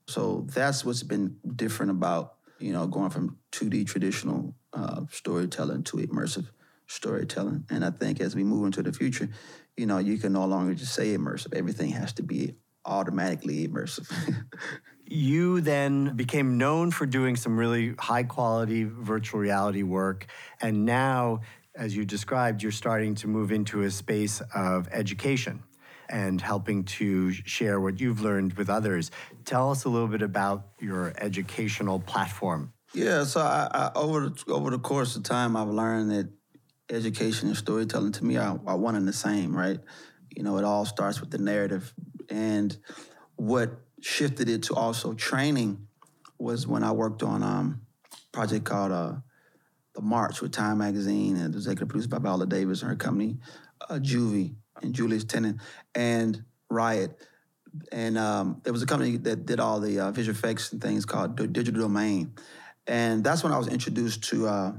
So 0.07 0.47
that's 0.51 0.85
what's 0.85 1.03
been 1.03 1.37
different 1.57 1.91
about 1.91 2.37
you 2.59 2.73
know, 2.73 2.87
going 2.87 3.11
from 3.11 3.39
2D 3.53 3.87
traditional 3.87 4.55
uh, 4.73 5.03
storytelling 5.11 5.83
to 5.85 5.99
immersive 5.99 6.47
storytelling. 6.87 7.65
And 7.71 7.85
I 7.85 7.91
think 7.91 8.21
as 8.21 8.35
we 8.35 8.45
move 8.45 8.67
into 8.67 8.83
the 8.83 8.93
future, 8.93 9.29
you 9.77 9.87
know, 9.87 9.99
you 9.99 10.19
can 10.19 10.33
no 10.33 10.47
longer 10.47 10.75
just 10.75 10.95
say 10.95 11.15
immersive. 11.17 11.55
Everything 11.55 11.91
has 11.91 12.13
to 12.15 12.23
be 12.23 12.55
automatically 12.85 13.67
immersive. 13.67 14.11
you 15.07 15.61
then 15.61 16.17
became 16.17 16.59
known 16.59 16.91
for 16.91 17.07
doing 17.07 17.37
some 17.37 17.59
really 17.59 17.95
high 17.99 18.25
quality 18.25 18.85
virtual 18.85 19.41
reality 19.41 19.83
work. 19.83 20.27
And 20.61 20.85
now, 20.85 21.41
as 21.75 21.97
you 21.97 22.05
described, 22.05 22.63
you're 22.63 22.73
starting 22.73 23.15
to 23.17 23.29
move 23.29 23.53
into 23.53 23.83
a 23.83 23.91
space 23.91 24.43
of 24.55 24.89
education 24.91 25.63
and 26.09 26.41
helping 26.41 26.85
to 26.85 27.33
share 27.33 27.81
what 27.81 28.01
you've 28.01 28.21
learned 28.21 28.55
with 28.55 28.71
others. 28.71 29.11
Tell 29.45 29.71
us 29.71 29.85
a 29.85 29.89
little 29.89 30.09
bit 30.09 30.23
about 30.23 30.69
your 30.81 31.13
educational 31.19 31.99
platform. 31.99 32.73
Yeah, 32.95 33.25
so 33.25 33.41
I, 33.41 33.69
I, 33.73 33.91
over 33.95 34.29
the, 34.29 34.53
over 34.53 34.71
the 34.71 34.79
course 34.79 35.17
of 35.17 35.25
time, 35.25 35.57
I've 35.57 35.69
learned 35.69 36.11
that 36.13 36.29
education 36.89 37.49
and 37.49 37.57
storytelling 37.57 38.13
to 38.13 38.25
me 38.25 38.37
are, 38.37 38.59
are 38.67 38.77
one 38.77 38.95
and 38.95 39.07
the 39.07 39.13
same, 39.13 39.55
right? 39.55 39.79
You 40.35 40.45
know, 40.45 40.57
it 40.59 40.65
all 40.65 40.85
starts 40.85 41.21
with 41.21 41.31
the 41.31 41.39
narrative, 41.39 41.93
and 42.31 42.77
what 43.37 43.86
shifted 44.07 44.49
it 44.49 44.63
to 44.63 44.75
also 44.75 45.13
training 45.15 45.89
was 46.39 46.67
when 46.67 46.85
I 46.85 46.93
worked 46.93 47.25
on 47.25 47.43
um, 47.43 47.81
a 48.13 48.17
project 48.33 48.65
called 48.65 48.93
uh, 48.93 49.15
The 49.95 50.01
March 50.01 50.41
with 50.41 50.53
Time 50.53 50.79
Magazine, 50.79 51.37
and 51.37 51.47
it 51.47 51.57
was 51.57 51.67
executive 51.67 51.89
produced 51.89 52.11
by 52.11 52.19
Viola 52.19 52.47
Davis 52.47 52.83
and 52.83 52.91
her 52.91 52.97
company, 52.97 53.39
uh, 53.91 53.95
JuVee 53.95 54.55
and 54.83 54.95
Julius 54.95 55.25
Tennon 55.25 55.61
and 55.95 56.45
Riot. 56.71 57.19
And 57.91 58.17
um, 58.17 58.61
there 58.63 58.73
was 58.73 58.83
a 58.83 58.87
company 58.87 59.17
that 59.17 59.45
did 59.45 59.59
all 59.59 59.81
the 59.81 59.99
uh, 59.99 60.11
visual 60.13 60.37
effects 60.37 60.73
and 60.73 60.81
things 60.81 61.05
called 61.05 61.37
Digital 61.53 61.83
Domain. 61.83 62.33
And 62.87 63.25
that's 63.25 63.43
when 63.43 63.53
I 63.53 63.59
was 63.59 63.67
introduced 63.67 64.23
to 64.31 64.47
uh, 64.47 64.73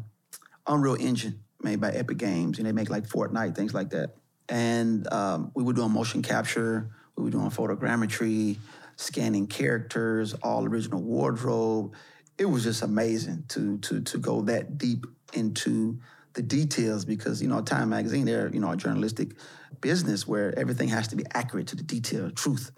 Unreal 0.66 0.96
Engine 0.96 1.44
made 1.62 1.82
by 1.82 1.92
Epic 1.92 2.18
Games. 2.18 2.60
And 2.60 2.66
they 2.66 2.72
make 2.72 2.90
like 2.90 3.08
Fortnite, 3.08 3.56
things 3.56 3.74
like 3.74 3.90
that. 3.90 4.16
And 4.48 5.12
um, 5.12 5.52
we 5.54 5.64
were 5.64 5.74
doing 5.74 5.92
motion 5.92 6.22
capture, 6.22 6.90
we 7.18 7.24
were 7.26 7.30
doing 7.30 7.50
photogrammetry, 7.50 8.58
scanning 8.98 9.48
characters, 9.48 10.34
all 10.44 10.66
original 10.66 11.02
wardrobe. 11.02 11.96
It 12.38 12.46
was 12.46 12.64
just 12.64 12.82
amazing 12.82 13.46
to, 13.50 13.78
to, 13.80 14.02
to 14.02 14.18
go 14.18 14.42
that 14.42 14.78
deep 14.78 15.08
into 15.34 16.00
the 16.34 16.42
details 16.44 17.04
because 17.04 17.42
you 17.42 17.48
know 17.48 17.62
Time 17.62 17.90
Magazine, 17.90 18.26
they're 18.26 18.50
you 18.54 18.60
know 18.60 18.72
a 18.72 18.78
journalistic 18.78 19.36
business 19.82 20.28
where 20.28 20.58
everything 20.58 20.88
has 20.90 21.08
to 21.10 21.16
be 21.16 21.24
accurate 21.34 21.68
to 21.68 21.76
the 21.76 21.84
detail, 21.84 22.30
truth. 22.32 22.72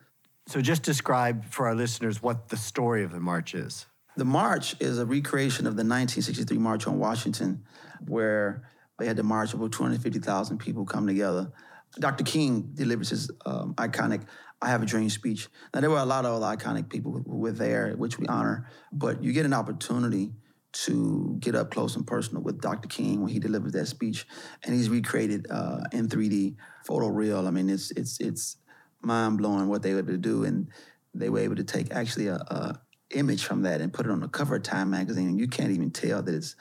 So 0.47 0.61
just 0.61 0.81
describe 0.81 1.45
for 1.45 1.67
our 1.67 1.75
listeners 1.75 2.23
what 2.23 2.49
the 2.49 2.57
story 2.57 3.03
of 3.03 3.11
the 3.11 3.19
march 3.19 3.53
is. 3.53 3.85
The 4.17 4.25
march 4.25 4.75
is 4.79 4.97
a 4.97 5.05
recreation 5.05 5.67
of 5.67 5.75
the 5.75 5.83
1963 5.83 6.57
March 6.57 6.87
on 6.87 6.97
Washington, 6.97 7.63
where 8.07 8.63
they 8.97 9.05
had 9.05 9.15
the 9.15 9.23
march 9.23 9.53
of 9.53 9.61
over 9.61 9.69
250,000 9.69 10.57
people 10.57 10.85
come 10.85 11.05
together. 11.05 11.51
Dr. 11.99 12.23
King 12.23 12.71
delivers 12.73 13.09
his 13.09 13.31
um, 13.45 13.73
iconic 13.75 14.23
I 14.61 14.69
Have 14.69 14.83
a 14.83 14.85
Dream 14.85 15.09
speech. 15.09 15.47
Now, 15.73 15.81
there 15.81 15.89
were 15.89 15.99
a 15.99 16.05
lot 16.05 16.25
of 16.25 16.41
other 16.41 16.57
iconic 16.57 16.89
people 16.89 17.11
who 17.11 17.37
were 17.37 17.51
there, 17.51 17.93
which 17.95 18.19
we 18.19 18.27
honor, 18.27 18.69
but 18.91 19.23
you 19.23 19.31
get 19.31 19.45
an 19.45 19.53
opportunity 19.53 20.31
to 20.71 21.35
get 21.39 21.55
up 21.55 21.71
close 21.71 21.95
and 21.95 22.05
personal 22.05 22.43
with 22.43 22.61
Dr. 22.61 22.87
King 22.87 23.21
when 23.21 23.31
he 23.31 23.39
delivers 23.39 23.71
that 23.73 23.87
speech, 23.87 24.27
and 24.63 24.75
he's 24.75 24.89
recreated 24.89 25.47
uh, 25.49 25.81
in 25.91 26.07
3D 26.07 26.55
photo 26.85 27.07
real. 27.07 27.47
I 27.47 27.51
mean, 27.51 27.69
it's 27.69 27.91
it's 27.91 28.19
it's 28.19 28.57
mind 29.01 29.37
blowing 29.37 29.67
what 29.67 29.81
they 29.81 29.93
were 29.93 29.99
able 29.99 30.11
to 30.11 30.17
do, 30.17 30.43
and 30.43 30.67
they 31.13 31.29
were 31.29 31.39
able 31.39 31.55
to 31.55 31.63
take 31.63 31.91
actually 31.91 32.27
a, 32.27 32.35
a 32.35 32.79
image 33.11 33.45
from 33.45 33.63
that 33.63 33.81
and 33.81 33.91
put 33.91 34.05
it 34.05 34.11
on 34.11 34.19
the 34.19 34.27
cover 34.27 34.57
of 34.57 34.63
Time 34.63 34.91
magazine, 34.91 35.29
and 35.29 35.39
you 35.39 35.47
can't 35.47 35.71
even 35.71 35.89
tell 35.89 36.21
that 36.21 36.35
it's 36.35 36.55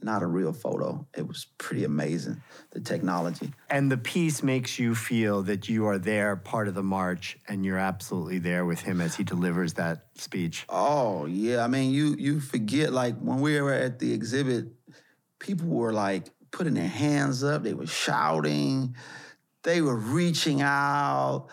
not 0.00 0.22
a 0.22 0.26
real 0.26 0.52
photo. 0.52 1.06
It 1.16 1.26
was 1.26 1.46
pretty 1.58 1.84
amazing, 1.84 2.42
the 2.70 2.80
technology. 2.80 3.52
And 3.68 3.90
the 3.90 3.96
piece 3.96 4.42
makes 4.42 4.78
you 4.78 4.94
feel 4.94 5.42
that 5.42 5.68
you 5.68 5.86
are 5.86 5.98
there, 5.98 6.36
part 6.36 6.68
of 6.68 6.74
the 6.74 6.82
march, 6.82 7.38
and 7.48 7.64
you're 7.64 7.78
absolutely 7.78 8.38
there 8.38 8.64
with 8.64 8.80
him 8.80 9.00
as 9.00 9.16
he 9.16 9.24
delivers 9.24 9.74
that 9.74 10.06
speech. 10.14 10.64
Oh 10.68 11.26
yeah, 11.26 11.62
I 11.64 11.68
mean, 11.68 11.92
you 11.92 12.16
you 12.18 12.40
forget 12.40 12.92
like 12.92 13.18
when 13.18 13.40
we 13.40 13.60
were 13.60 13.72
at 13.72 13.98
the 13.98 14.12
exhibit, 14.12 14.66
people 15.38 15.68
were 15.68 15.92
like 15.92 16.30
putting 16.50 16.74
their 16.74 16.88
hands 16.88 17.44
up, 17.44 17.62
they 17.62 17.74
were 17.74 17.86
shouting, 17.86 18.96
they 19.62 19.80
were 19.80 19.96
reaching 19.96 20.62
out, 20.62 21.48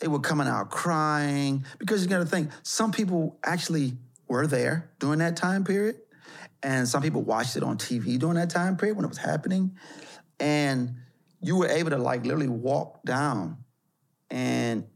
they 0.00 0.08
were 0.08 0.20
coming 0.20 0.46
out 0.46 0.70
crying 0.70 1.64
because 1.78 2.02
you 2.02 2.08
got 2.08 2.18
to 2.18 2.26
think 2.26 2.50
some 2.62 2.92
people 2.92 3.38
actually 3.44 3.96
were 4.28 4.46
there 4.46 4.90
during 4.98 5.18
that 5.18 5.36
time 5.36 5.64
period 5.64 5.96
and 6.62 6.88
some 6.88 7.02
people 7.02 7.22
watched 7.22 7.56
it 7.56 7.62
on 7.62 7.78
TV 7.78 8.18
during 8.18 8.36
that 8.36 8.50
time 8.50 8.76
period 8.76 8.96
when 8.96 9.04
it 9.04 9.08
was 9.08 9.18
happening. 9.18 9.76
And 10.38 10.96
you 11.40 11.56
were 11.56 11.68
able 11.68 11.90
to 11.90 11.98
like 11.98 12.24
literally 12.24 12.48
walk 12.48 13.02
down 13.04 13.58
and 14.30 14.86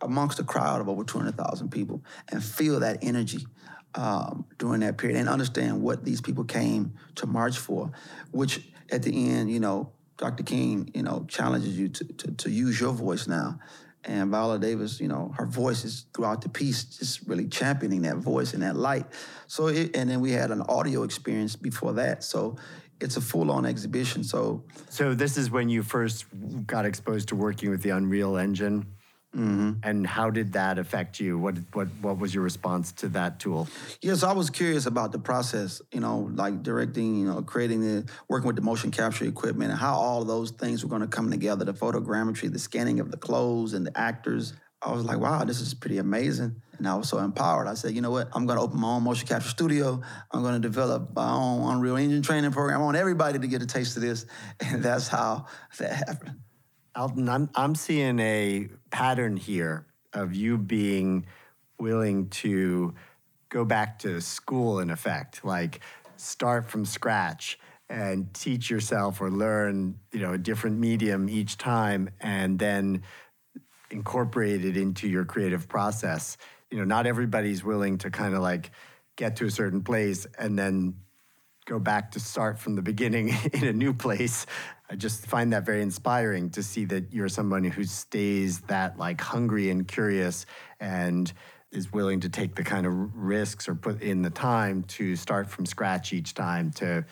amongst 0.00 0.38
a 0.38 0.44
crowd 0.44 0.80
of 0.80 0.88
over 0.88 1.02
200,000 1.02 1.70
people 1.70 2.04
and 2.30 2.44
feel 2.44 2.80
that 2.80 2.98
energy 3.02 3.46
um, 3.94 4.44
during 4.58 4.80
that 4.80 4.98
period 4.98 5.18
and 5.18 5.28
understand 5.28 5.80
what 5.82 6.04
these 6.04 6.20
people 6.20 6.44
came 6.44 6.94
to 7.16 7.26
march 7.26 7.58
for, 7.58 7.90
which 8.30 8.68
at 8.92 9.02
the 9.02 9.30
end, 9.30 9.50
you 9.50 9.60
know, 9.60 9.92
Dr. 10.18 10.42
King, 10.42 10.90
you 10.94 11.02
know, 11.02 11.24
challenges 11.28 11.78
you 11.78 11.88
to, 11.88 12.04
to, 12.04 12.30
to 12.32 12.50
use 12.50 12.80
your 12.80 12.92
voice 12.92 13.26
now 13.26 13.58
and 14.04 14.30
Viola 14.30 14.58
Davis, 14.58 15.00
you 15.00 15.08
know, 15.08 15.32
her 15.36 15.46
voice 15.46 15.84
is 15.84 16.06
throughout 16.14 16.40
the 16.42 16.48
piece, 16.48 16.84
just 16.84 17.26
really 17.26 17.48
championing 17.48 18.02
that 18.02 18.16
voice 18.16 18.54
and 18.54 18.62
that 18.62 18.76
light. 18.76 19.06
So, 19.46 19.66
it, 19.66 19.96
and 19.96 20.08
then 20.08 20.20
we 20.20 20.32
had 20.32 20.50
an 20.50 20.62
audio 20.62 21.02
experience 21.02 21.56
before 21.56 21.94
that. 21.94 22.24
So, 22.24 22.56
it's 23.00 23.16
a 23.16 23.20
full-on 23.20 23.64
exhibition. 23.64 24.24
So, 24.24 24.64
so 24.88 25.14
this 25.14 25.36
is 25.36 25.50
when 25.50 25.68
you 25.68 25.82
first 25.82 26.26
got 26.66 26.84
exposed 26.84 27.28
to 27.28 27.36
working 27.36 27.70
with 27.70 27.82
the 27.82 27.90
Unreal 27.90 28.36
Engine. 28.36 28.86
Mm-hmm. 29.36 29.72
And 29.82 30.06
how 30.06 30.30
did 30.30 30.54
that 30.54 30.78
affect 30.78 31.20
you? 31.20 31.38
What 31.38 31.56
what 31.74 31.88
what 32.00 32.18
was 32.18 32.34
your 32.34 32.42
response 32.42 32.92
to 32.92 33.08
that 33.10 33.38
tool? 33.38 33.68
Yes, 34.00 34.22
I 34.22 34.32
was 34.32 34.48
curious 34.48 34.86
about 34.86 35.12
the 35.12 35.18
process. 35.18 35.82
You 35.92 36.00
know, 36.00 36.30
like 36.34 36.62
directing, 36.62 37.20
you 37.20 37.26
know, 37.26 37.42
creating 37.42 37.82
the 37.82 38.10
working 38.28 38.46
with 38.46 38.56
the 38.56 38.62
motion 38.62 38.90
capture 38.90 39.26
equipment 39.26 39.70
and 39.70 39.78
how 39.78 39.96
all 39.96 40.22
of 40.22 40.28
those 40.28 40.50
things 40.52 40.82
were 40.82 40.88
going 40.88 41.02
to 41.02 41.08
come 41.08 41.30
together. 41.30 41.66
The 41.66 41.74
photogrammetry, 41.74 42.50
the 42.50 42.58
scanning 42.58 43.00
of 43.00 43.10
the 43.10 43.18
clothes 43.18 43.74
and 43.74 43.86
the 43.86 43.98
actors. 43.98 44.54
I 44.80 44.92
was 44.92 45.04
like, 45.04 45.18
wow, 45.18 45.44
this 45.44 45.60
is 45.60 45.74
pretty 45.74 45.98
amazing. 45.98 46.62
And 46.78 46.86
I 46.86 46.94
was 46.94 47.08
so 47.08 47.18
empowered. 47.18 47.66
I 47.66 47.74
said, 47.74 47.94
you 47.94 48.00
know 48.00 48.12
what? 48.12 48.28
I'm 48.32 48.46
going 48.46 48.58
to 48.58 48.62
open 48.62 48.78
my 48.78 48.90
own 48.90 49.02
motion 49.02 49.26
capture 49.26 49.48
studio. 49.48 50.00
I'm 50.30 50.42
going 50.42 50.54
to 50.54 50.60
develop 50.60 51.16
my 51.16 51.32
own 51.32 51.74
Unreal 51.74 51.96
Engine 51.96 52.22
training 52.22 52.52
program. 52.52 52.80
I 52.80 52.84
want 52.84 52.96
everybody 52.96 53.40
to 53.40 53.46
get 53.48 53.60
a 53.60 53.66
taste 53.66 53.96
of 53.96 54.02
this. 54.02 54.24
And 54.64 54.82
that's 54.82 55.08
how 55.08 55.46
that 55.78 55.92
happened. 55.92 56.38
Alton, 56.94 57.28
I'm, 57.28 57.50
I'm 57.54 57.74
seeing 57.74 58.18
a 58.18 58.68
pattern 58.90 59.36
here 59.36 59.86
of 60.12 60.34
you 60.34 60.58
being 60.58 61.26
willing 61.78 62.28
to 62.28 62.94
go 63.48 63.64
back 63.64 63.98
to 64.00 64.20
school 64.20 64.80
in 64.80 64.90
effect, 64.90 65.44
like 65.44 65.80
start 66.16 66.68
from 66.68 66.84
scratch 66.84 67.58
and 67.88 68.32
teach 68.34 68.68
yourself 68.68 69.20
or 69.20 69.30
learn, 69.30 69.98
you 70.12 70.20
know, 70.20 70.32
a 70.32 70.38
different 70.38 70.78
medium 70.78 71.28
each 71.28 71.56
time 71.56 72.10
and 72.20 72.58
then 72.58 73.02
incorporate 73.90 74.64
it 74.64 74.76
into 74.76 75.08
your 75.08 75.24
creative 75.24 75.68
process. 75.68 76.36
You 76.70 76.78
know, 76.78 76.84
not 76.84 77.06
everybody's 77.06 77.64
willing 77.64 77.98
to 77.98 78.10
kind 78.10 78.34
of 78.34 78.40
like 78.42 78.70
get 79.16 79.36
to 79.36 79.46
a 79.46 79.50
certain 79.50 79.82
place 79.82 80.26
and 80.38 80.58
then 80.58 80.94
go 81.68 81.78
back 81.78 82.10
to 82.12 82.18
start 82.18 82.58
from 82.58 82.74
the 82.74 82.82
beginning 82.82 83.28
in 83.52 83.64
a 83.64 83.72
new 83.72 83.92
place. 83.92 84.46
I 84.90 84.96
just 84.96 85.26
find 85.26 85.52
that 85.52 85.66
very 85.66 85.82
inspiring 85.82 86.48
to 86.50 86.62
see 86.62 86.86
that 86.86 87.12
you're 87.12 87.28
someone 87.28 87.62
who 87.62 87.84
stays 87.84 88.60
that 88.62 88.98
like 88.98 89.20
hungry 89.20 89.68
and 89.68 89.86
curious 89.86 90.46
and 90.80 91.30
is 91.70 91.92
willing 91.92 92.20
to 92.20 92.30
take 92.30 92.54
the 92.54 92.64
kind 92.64 92.86
of 92.86 92.94
risks 93.14 93.68
or 93.68 93.74
put 93.74 94.00
in 94.00 94.22
the 94.22 94.30
time 94.30 94.82
to 94.84 95.14
start 95.14 95.50
from 95.50 95.66
scratch 95.66 96.14
each 96.14 96.32
time 96.32 96.70
to 96.70 97.04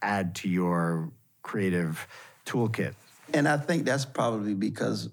add 0.00 0.36
to 0.36 0.48
your 0.48 1.10
creative 1.42 2.06
toolkit. 2.46 2.94
And 3.32 3.48
I 3.48 3.56
think 3.56 3.84
that's 3.84 4.04
probably 4.04 4.54
because 4.54 5.10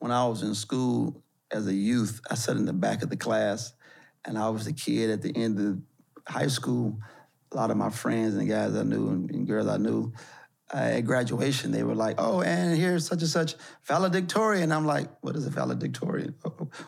when 0.00 0.10
I 0.10 0.26
was 0.26 0.42
in 0.42 0.56
school 0.56 1.22
as 1.52 1.68
a 1.68 1.74
youth, 1.74 2.20
I 2.28 2.34
sat 2.34 2.56
in 2.56 2.64
the 2.64 2.72
back 2.72 3.04
of 3.04 3.10
the 3.10 3.16
class 3.16 3.74
and 4.24 4.36
I 4.36 4.48
was 4.48 4.64
the 4.64 4.72
kid 4.72 5.10
at 5.10 5.22
the 5.22 5.36
end 5.36 5.60
of 5.60 5.80
high 6.26 6.48
school 6.48 6.98
a 7.52 7.56
lot 7.56 7.70
of 7.70 7.76
my 7.76 7.90
friends 7.90 8.34
and 8.34 8.48
guys 8.48 8.74
I 8.76 8.82
knew 8.82 9.08
and, 9.08 9.30
and 9.30 9.46
girls 9.46 9.66
I 9.66 9.76
knew 9.76 10.12
uh, 10.72 10.76
at 10.76 11.00
graduation, 11.00 11.72
they 11.72 11.82
were 11.82 11.96
like, 11.96 12.14
"Oh, 12.18 12.42
and 12.42 12.78
here's 12.78 13.06
such 13.06 13.22
and 13.22 13.30
such 13.30 13.56
valedictorian." 13.84 14.70
I'm 14.70 14.86
like, 14.86 15.08
"What 15.20 15.34
is 15.34 15.46
a 15.46 15.50
valedictorian? 15.50 16.34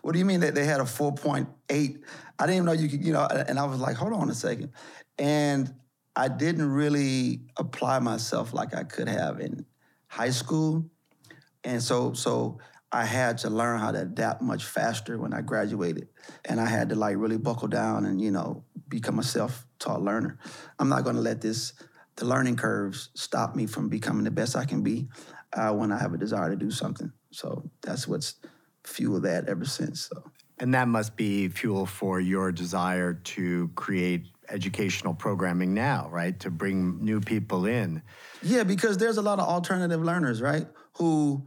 What 0.02 0.12
do 0.12 0.19
you 0.19 0.25
mean 0.25 0.40
that 0.40 0.54
they 0.54 0.64
had 0.64 0.81
a 0.81 0.85
4.8?" 0.85 1.47
I 1.69 2.47
didn't 2.47 2.54
even 2.54 2.64
know 2.64 2.73
you 2.73 2.88
could, 2.88 3.04
you 3.04 3.12
know. 3.12 3.26
And 3.26 3.59
I 3.59 3.64
was 3.64 3.81
like, 3.81 3.97
"Hold 3.97 4.12
on 4.12 4.31
a 4.31 4.35
second. 4.35 4.73
and 5.19 5.75
I 6.14 6.28
didn't 6.28 6.71
really 6.71 7.40
apply 7.57 7.99
myself 7.99 8.52
like 8.52 8.75
I 8.75 8.85
could 8.85 9.09
have 9.09 9.40
in 9.40 9.64
high 10.07 10.31
school, 10.31 10.90
and 11.64 11.83
so 11.83 12.12
so 12.12 12.59
I 12.92 13.04
had 13.04 13.38
to 13.38 13.50
learn 13.50 13.81
how 13.81 13.92
to 13.92 14.02
adapt 14.02 14.42
much 14.42 14.64
faster 14.64 15.19
when 15.19 15.33
I 15.33 15.40
graduated, 15.40 16.09
and 16.45 16.61
I 16.61 16.66
had 16.66 16.90
to 16.90 16.95
like 16.95 17.16
really 17.16 17.38
buckle 17.38 17.69
down 17.69 18.04
and 18.04 18.21
you 18.21 18.31
know 18.31 18.64
become 18.93 19.19
a 19.19 19.23
self-taught 19.23 20.03
learner. 20.03 20.39
I'm 20.79 20.89
not 20.89 21.03
going 21.03 21.17
to 21.17 21.23
let 21.23 21.41
this 21.41 21.73
the 22.17 22.27
learning 22.27 22.57
curves 22.57 23.09
stop 23.15 23.57
me 23.57 23.67
from 23.67 23.89
becoming 23.89 24.25
the 24.25 24.31
best 24.31 24.55
I 24.55 24.67
can 24.67 24.83
be 24.83 25.09
uh, 25.55 25.73
when 25.73 25.91
I 25.91 25.99
have 25.99 26.13
a 26.13 26.19
desire 26.19 26.51
to 26.51 26.57
do 26.57 26.71
something. 26.71 27.11
So 27.31 27.71
that's 27.81 28.07
what's 28.07 28.35
fueled 28.85 29.23
that 29.23 29.49
ever 29.49 29.65
since. 29.65 30.11
So. 30.11 30.23
And 30.59 30.75
that 30.75 30.89
must 30.89 31.17
be 31.17 31.49
fuel 31.49 31.87
for 31.87 32.21
your 32.21 32.53
desire 32.53 33.15
to 33.15 33.71
create 33.75 34.27
educational 34.51 35.15
programming 35.15 35.73
now, 35.73 36.09
right? 36.11 36.39
To 36.41 36.51
bring 36.51 37.03
new 37.03 37.21
people 37.21 37.65
in. 37.65 38.03
Yeah, 38.43 38.65
because 38.65 38.99
there's 38.99 39.17
a 39.17 39.23
lot 39.23 39.39
of 39.39 39.49
alternative 39.49 40.03
learners, 40.03 40.43
right? 40.43 40.67
Who 40.99 41.47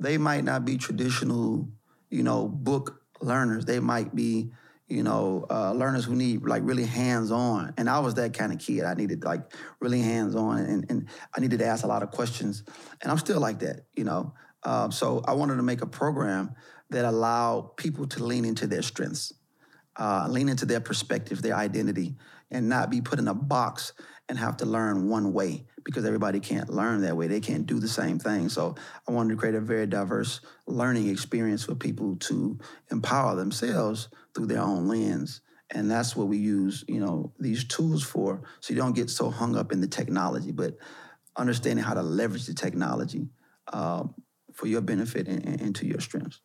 they 0.00 0.16
might 0.16 0.44
not 0.44 0.64
be 0.64 0.78
traditional, 0.78 1.68
you 2.08 2.22
know, 2.22 2.48
book 2.48 3.02
learners. 3.20 3.66
They 3.66 3.80
might 3.80 4.14
be 4.14 4.50
you 4.88 5.02
know, 5.02 5.46
uh, 5.50 5.72
learners 5.72 6.04
who 6.04 6.14
need 6.14 6.42
like 6.42 6.62
really 6.64 6.84
hands 6.84 7.32
on. 7.32 7.74
And 7.76 7.90
I 7.90 7.98
was 7.98 8.14
that 8.14 8.34
kind 8.34 8.52
of 8.52 8.58
kid. 8.58 8.84
I 8.84 8.94
needed 8.94 9.24
like 9.24 9.52
really 9.80 10.00
hands 10.00 10.36
on 10.36 10.58
and, 10.58 10.86
and 10.88 11.08
I 11.36 11.40
needed 11.40 11.58
to 11.58 11.66
ask 11.66 11.84
a 11.84 11.88
lot 11.88 12.02
of 12.02 12.10
questions. 12.10 12.62
And 13.02 13.10
I'm 13.10 13.18
still 13.18 13.40
like 13.40 13.58
that, 13.60 13.86
you 13.94 14.04
know. 14.04 14.34
Uh, 14.62 14.90
so 14.90 15.22
I 15.26 15.32
wanted 15.32 15.56
to 15.56 15.62
make 15.62 15.82
a 15.82 15.86
program 15.86 16.54
that 16.90 17.04
allowed 17.04 17.76
people 17.76 18.06
to 18.06 18.24
lean 18.24 18.44
into 18.44 18.66
their 18.66 18.82
strengths, 18.82 19.32
uh, 19.96 20.26
lean 20.30 20.48
into 20.48 20.66
their 20.66 20.80
perspective, 20.80 21.42
their 21.42 21.56
identity, 21.56 22.14
and 22.50 22.68
not 22.68 22.90
be 22.90 23.00
put 23.00 23.18
in 23.18 23.26
a 23.26 23.34
box 23.34 23.92
and 24.28 24.38
have 24.38 24.56
to 24.58 24.66
learn 24.66 25.08
one 25.08 25.32
way 25.32 25.64
because 25.84 26.04
everybody 26.04 26.40
can't 26.40 26.68
learn 26.68 27.02
that 27.02 27.16
way. 27.16 27.28
They 27.28 27.40
can't 27.40 27.66
do 27.66 27.78
the 27.78 27.88
same 27.88 28.18
thing. 28.18 28.48
So 28.48 28.74
I 29.08 29.12
wanted 29.12 29.34
to 29.34 29.36
create 29.36 29.54
a 29.54 29.60
very 29.60 29.86
diverse 29.86 30.40
learning 30.66 31.08
experience 31.08 31.64
for 31.64 31.74
people 31.74 32.16
to 32.16 32.58
empower 32.90 33.36
themselves 33.36 34.08
through 34.34 34.46
their 34.46 34.62
own 34.62 34.88
lens. 34.88 35.42
And 35.70 35.90
that's 35.90 36.16
what 36.16 36.28
we 36.28 36.38
use, 36.38 36.84
you 36.88 37.00
know, 37.00 37.32
these 37.38 37.64
tools 37.64 38.02
for. 38.02 38.42
So 38.60 38.74
you 38.74 38.80
don't 38.80 38.94
get 38.94 39.10
so 39.10 39.30
hung 39.30 39.56
up 39.56 39.72
in 39.72 39.80
the 39.80 39.86
technology, 39.86 40.52
but 40.52 40.76
understanding 41.36 41.84
how 41.84 41.94
to 41.94 42.02
leverage 42.02 42.46
the 42.46 42.54
technology 42.54 43.28
um, 43.72 44.14
for 44.52 44.66
your 44.66 44.80
benefit 44.80 45.28
and, 45.28 45.44
and, 45.44 45.60
and 45.60 45.76
to 45.76 45.86
your 45.86 46.00
strengths. 46.00 46.40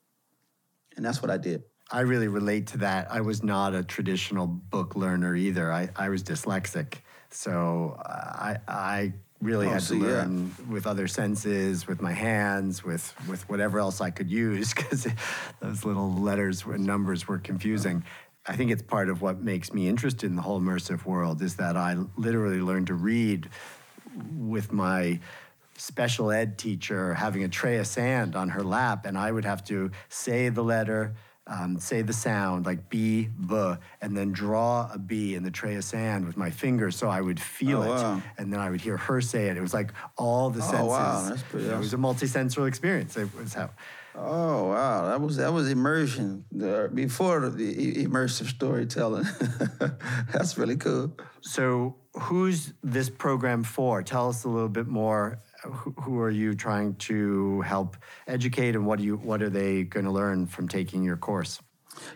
And 0.96 1.06
that's 1.06 1.22
what 1.22 1.32
I 1.32 1.38
did. 1.38 1.64
I 1.92 2.02
really 2.02 2.28
relate 2.28 2.68
to 2.68 2.78
that. 2.80 3.12
I 3.12 3.22
was 3.22 3.44
not 3.44 3.74
a 3.74 3.84
traditional 3.84 4.48
book 4.48 4.96
learner 4.96 5.36
either. 5.36 5.72
I, 5.72 5.90
I 5.96 6.10
was 6.10 6.24
dyslexic. 6.24 6.96
So 7.32 7.98
uh, 8.06 8.10
I, 8.10 8.58
I 8.68 9.14
really 9.42 9.68
Oh, 9.68 9.72
had 9.72 9.82
see, 9.82 10.00
to 10.00 10.06
yeah. 10.06 10.12
learn 10.12 10.54
with 10.70 10.86
other 10.86 11.08
senses, 11.08 11.88
with 11.88 12.02
my 12.02 12.12
hands, 12.12 12.84
with 12.84 13.14
with 13.28 13.48
whatever 13.50 13.80
else 13.80 14.02
I 14.02 14.12
could 14.12 14.30
use, 14.30 14.74
because 14.76 15.08
those 15.60 15.84
little 15.86 16.12
letters 16.14 16.64
and 16.66 16.86
numbers 16.86 17.28
were 17.28 17.40
confusing. 17.40 18.04
I 18.46 18.56
think 18.56 18.72
it's 18.72 18.82
part 18.82 19.10
of 19.10 19.22
what 19.22 19.40
makes 19.42 19.72
me 19.72 19.88
interested 19.88 20.26
in 20.30 20.36
the 20.36 20.42
whole 20.42 20.60
immersive 20.60 21.06
world 21.06 21.42
is 21.42 21.56
that 21.58 21.78
I 21.78 21.96
literally 22.18 22.60
learned 22.60 22.88
to 22.88 22.96
read 22.96 23.50
with 24.36 24.72
my 24.74 25.20
special 25.78 26.32
ed 26.32 26.58
teacher 26.58 27.14
having 27.14 27.44
a 27.44 27.48
tray 27.50 27.78
of 27.78 27.88
sand 27.88 28.36
on 28.36 28.50
her 28.50 28.64
lap, 28.64 29.06
and 29.06 29.18
I 29.18 29.32
would 29.32 29.46
have 29.46 29.64
to 29.66 29.92
say 30.10 30.50
the 30.50 30.64
letter, 30.64 31.14
um, 31.52 31.78
say 31.80 32.02
the 32.02 32.14
sound 32.14 32.66
like 32.66 32.90
B, 32.90 33.28
B, 33.50 33.74
and 34.02 34.16
then 34.18 34.32
draw 34.32 34.90
a 34.94 34.98
B 34.98 35.36
in 35.36 35.44
the 35.44 35.52
tray 35.52 35.76
of 35.76 35.84
sand 35.84 36.26
with 36.26 36.38
my 36.38 36.50
fingers 36.50 36.96
so 36.96 37.10
I 37.10 37.20
would 37.20 37.40
feel 37.42 37.80
Oh, 37.80 37.84
it. 37.84 37.90
wow. 37.90 38.22
And 38.38 38.52
then 38.54 38.60
I 38.62 38.70
would 38.70 38.80
hear 38.82 38.96
her 38.98 39.20
say 39.22 39.48
it. 39.50 39.58
It 39.58 39.62
was 39.62 39.74
like 39.74 39.92
all 40.18 40.50
the 40.50 40.62
Oh, 40.64 40.72
senses. 40.72 40.88
wow, 40.88 41.26
that's 41.30 41.44
pretty 41.44 41.68
It 41.68 41.78
was 41.78 41.94
a 41.94 41.98
multisensory 41.98 42.68
experience. 42.70 43.18
It 43.18 43.30
was 43.36 43.54
how. 43.54 43.70
Oh 44.14 44.68
wow, 44.70 45.08
that 45.08 45.22
was 45.22 45.38
that 45.38 45.54
was 45.54 45.70
immersion 45.72 46.44
before 46.94 47.48
the 47.50 48.06
immersive 48.06 48.48
storytelling. 48.48 49.26
That's 50.34 50.58
really 50.58 50.76
cool. 50.76 51.14
So, 51.40 51.96
who's 52.14 52.74
this 52.84 53.10
program 53.10 53.64
for? 53.64 54.04
Tell 54.04 54.28
us 54.28 54.44
a 54.44 54.50
little 54.50 54.68
bit 54.70 54.88
more. 54.88 55.40
Who, 55.64 56.20
are 56.20 56.30
you 56.30 56.56
trying 56.56 56.96
to 56.96 57.62
help 57.62 57.98
educate, 58.28 58.76
and 58.76 58.86
what 58.86 59.00
do 59.00 59.06
you 59.06 59.18
what 59.18 59.42
are 59.42 59.50
they 59.50 59.84
going 59.84 60.06
to 60.06 60.12
learn 60.12 60.48
from 60.48 60.68
taking 60.68 61.04
your 61.04 61.18
course? 61.18 61.62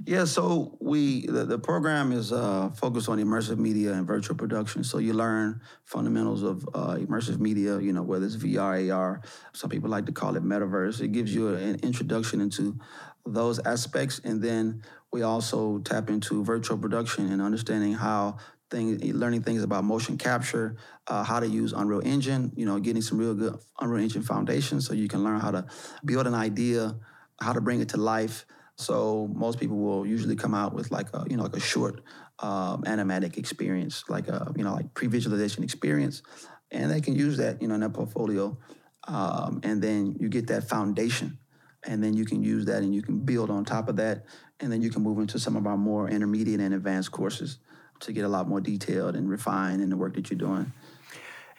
Yeah, 0.05 0.25
so 0.25 0.77
we 0.79 1.27
the, 1.27 1.45
the 1.45 1.59
program 1.59 2.11
is 2.11 2.31
uh, 2.31 2.69
focused 2.69 3.09
on 3.09 3.19
immersive 3.19 3.57
media 3.57 3.93
and 3.93 4.07
virtual 4.07 4.35
production. 4.35 4.83
So 4.83 4.97
you 4.97 5.13
learn 5.13 5.61
fundamentals 5.83 6.43
of 6.43 6.67
uh, 6.73 6.95
immersive 6.95 7.39
media. 7.39 7.79
You 7.79 7.93
know, 7.93 8.01
whether 8.01 8.25
it's 8.25 8.35
VR, 8.35 8.93
AR. 8.93 9.21
Some 9.53 9.69
people 9.69 9.89
like 9.89 10.05
to 10.07 10.11
call 10.11 10.35
it 10.35 10.43
metaverse. 10.43 11.01
It 11.01 11.11
gives 11.11 11.33
you 11.33 11.55
an 11.55 11.79
introduction 11.81 12.41
into 12.41 12.79
those 13.25 13.59
aspects, 13.59 14.21
and 14.23 14.41
then 14.41 14.83
we 15.11 15.21
also 15.21 15.79
tap 15.79 16.09
into 16.09 16.43
virtual 16.43 16.77
production 16.77 17.31
and 17.31 17.41
understanding 17.41 17.93
how 17.93 18.37
things, 18.69 19.03
learning 19.13 19.43
things 19.43 19.63
about 19.63 19.83
motion 19.83 20.17
capture, 20.17 20.77
uh, 21.07 21.23
how 21.23 21.39
to 21.39 21.47
use 21.47 21.73
Unreal 21.73 22.01
Engine. 22.03 22.51
You 22.55 22.65
know, 22.65 22.79
getting 22.79 23.01
some 23.01 23.17
real 23.17 23.33
good 23.33 23.57
Unreal 23.79 24.03
Engine 24.03 24.23
foundation, 24.23 24.81
so 24.81 24.93
you 24.93 25.07
can 25.07 25.23
learn 25.23 25.39
how 25.39 25.51
to 25.51 25.65
build 26.03 26.27
an 26.27 26.33
idea, 26.33 26.95
how 27.39 27.53
to 27.53 27.61
bring 27.61 27.81
it 27.81 27.89
to 27.89 27.97
life. 27.97 28.45
So 28.77 29.29
most 29.33 29.59
people 29.59 29.77
will 29.77 30.05
usually 30.05 30.35
come 30.35 30.53
out 30.53 30.73
with 30.73 30.91
like 30.91 31.07
a 31.13 31.25
you 31.29 31.37
know 31.37 31.43
like 31.43 31.55
a 31.55 31.61
short 31.61 32.01
um, 32.39 32.83
animatic 32.83 33.37
experience, 33.37 34.03
like 34.09 34.27
a 34.27 34.51
you 34.55 34.63
know 34.63 34.73
like 34.73 34.93
pre-visualization 34.93 35.63
experience, 35.63 36.21
and 36.71 36.91
they 36.91 37.01
can 37.01 37.15
use 37.15 37.37
that 37.37 37.61
you 37.61 37.67
know 37.67 37.75
in 37.75 37.81
their 37.81 37.89
portfolio, 37.89 38.57
um, 39.07 39.61
and 39.63 39.81
then 39.81 40.17
you 40.19 40.27
get 40.27 40.47
that 40.47 40.67
foundation, 40.67 41.37
and 41.85 42.03
then 42.03 42.13
you 42.13 42.25
can 42.25 42.43
use 42.43 42.65
that 42.65 42.83
and 42.83 42.93
you 42.93 43.01
can 43.01 43.19
build 43.19 43.49
on 43.49 43.63
top 43.63 43.87
of 43.87 43.95
that, 43.95 44.25
and 44.59 44.71
then 44.71 44.81
you 44.81 44.89
can 44.89 45.03
move 45.03 45.19
into 45.19 45.39
some 45.39 45.55
of 45.55 45.65
our 45.65 45.77
more 45.77 46.09
intermediate 46.09 46.59
and 46.59 46.73
advanced 46.73 47.11
courses 47.11 47.59
to 48.01 48.11
get 48.11 48.25
a 48.25 48.27
lot 48.27 48.47
more 48.47 48.61
detailed 48.61 49.15
and 49.15 49.29
refined 49.29 49.81
in 49.81 49.89
the 49.89 49.97
work 49.97 50.15
that 50.15 50.29
you're 50.29 50.37
doing. 50.37 50.71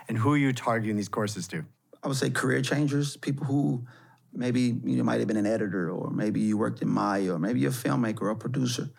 And 0.09 0.19
who 0.19 0.33
are 0.33 0.37
you 0.37 0.53
targeting 0.53 0.97
these 0.97 1.09
courses 1.09 1.49
to? 1.49 1.65
I 2.03 2.09
would 2.09 2.17
say 2.17 2.31
career 2.31 2.63
changers, 2.63 3.17
people 3.17 3.47
who 3.47 3.85
maybe 4.33 4.79
you 4.85 5.03
might 5.03 5.19
have 5.19 5.29
been 5.29 5.37
an 5.37 5.47
editor, 5.47 5.91
or 5.91 6.11
maybe 6.11 6.41
you 6.41 6.57
worked 6.57 6.83
in 6.83 6.89
Maya, 6.89 7.35
or 7.35 7.39
maybe 7.39 7.61
you're 7.61 7.71
a 7.71 7.75
filmmaker 7.75 8.23
or 8.23 8.31
a 8.31 8.37
producer. 8.37 8.91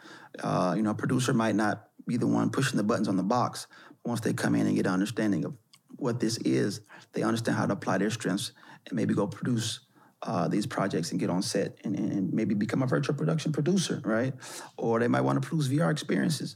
Uh, 0.42 0.74
you 0.76 0.84
know, 0.84 0.92
a 0.92 0.96
producer 0.96 1.34
might 1.34 1.56
not 1.56 1.88
be 2.06 2.18
the 2.18 2.28
one 2.28 2.50
pushing 2.50 2.78
the 2.78 2.84
buttons 2.84 3.08
on 3.08 3.18
the 3.18 3.24
box. 3.24 3.68
Once 4.04 4.22
they 4.22 4.34
come 4.34 4.56
in 4.56 4.68
and 4.68 4.76
get 4.76 4.86
an 4.86 4.94
understanding 4.94 5.46
of 5.46 5.54
what 5.98 6.20
this 6.20 6.38
is, 6.40 6.82
they 7.14 7.24
understand 7.24 7.58
how 7.58 7.66
to 7.66 7.74
apply 7.74 7.98
their 7.98 8.10
strengths 8.10 8.52
and 8.86 8.96
maybe 8.96 9.14
go 9.14 9.28
produce 9.28 9.82
uh, 10.24 10.48
these 10.48 10.66
projects 10.66 11.12
and 11.12 11.20
get 11.20 11.30
on 11.30 11.42
set 11.42 11.78
and, 11.84 11.96
and 11.96 12.12
and 12.12 12.34
maybe 12.34 12.56
become 12.56 12.82
a 12.82 12.88
virtual 12.88 13.16
production 13.16 13.52
producer, 13.52 14.02
right? 14.04 14.34
Or 14.78 15.00
they 15.00 15.08
might 15.08 15.22
want 15.22 15.42
to 15.42 15.48
produce 15.48 15.68
VR 15.68 15.92
experiences, 15.92 16.56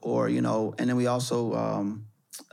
or 0.00 0.28
you 0.28 0.40
know, 0.40 0.74
and 0.78 0.88
then 0.88 0.96
we 0.96 1.06
also 1.06 1.54
um, 1.54 2.06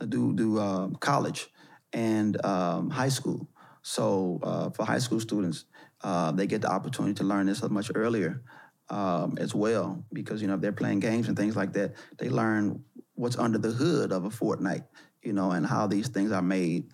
do 0.10 0.34
do 0.34 0.60
uh, 0.60 0.90
college 1.00 1.48
and 1.94 2.44
um, 2.46 2.90
high 2.90 3.10
school. 3.10 3.48
So 3.82 4.40
uh, 4.44 4.70
for 4.72 4.86
high 4.86 5.00
school 5.00 5.20
students, 5.20 5.66
uh, 6.04 6.32
they 6.32 6.48
get 6.48 6.62
the 6.62 6.70
opportunity 6.70 7.14
to 7.16 7.24
learn 7.24 7.46
this 7.46 7.64
much 7.70 7.90
earlier 7.96 8.42
um, 8.90 9.38
as 9.40 9.56
well, 9.56 10.04
because 10.12 10.42
you 10.42 10.48
know 10.48 10.56
if 10.56 10.62
they're 10.62 10.72
playing 10.72 11.00
games 11.00 11.28
and 11.28 11.38
things 11.38 11.56
like 11.56 11.74
that, 11.74 11.94
they 12.18 12.30
learn 12.30 12.84
what's 13.16 13.38
under 13.38 13.58
the 13.58 13.72
hood 13.72 14.12
of 14.12 14.26
a 14.26 14.30
Fortnite, 14.30 14.86
you 15.24 15.34
know, 15.34 15.52
and 15.52 15.66
how 15.66 15.88
these 15.88 16.08
things 16.10 16.32
are 16.32 16.42
made. 16.42 16.92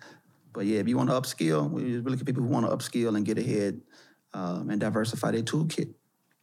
But 0.52 0.66
yeah, 0.66 0.78
if 0.78 0.88
you 0.88 0.96
want 0.96 1.10
to 1.10 1.16
upskill, 1.20 1.68
we 1.70 1.98
really 1.98 2.16
get 2.16 2.26
people 2.26 2.42
who 2.42 2.48
want 2.48 2.66
to 2.66 2.74
upskill 2.74 3.16
and 3.16 3.26
get 3.26 3.38
ahead 3.38 3.80
um, 4.32 4.70
and 4.70 4.80
diversify 4.80 5.32
their 5.32 5.42
toolkit. 5.42 5.94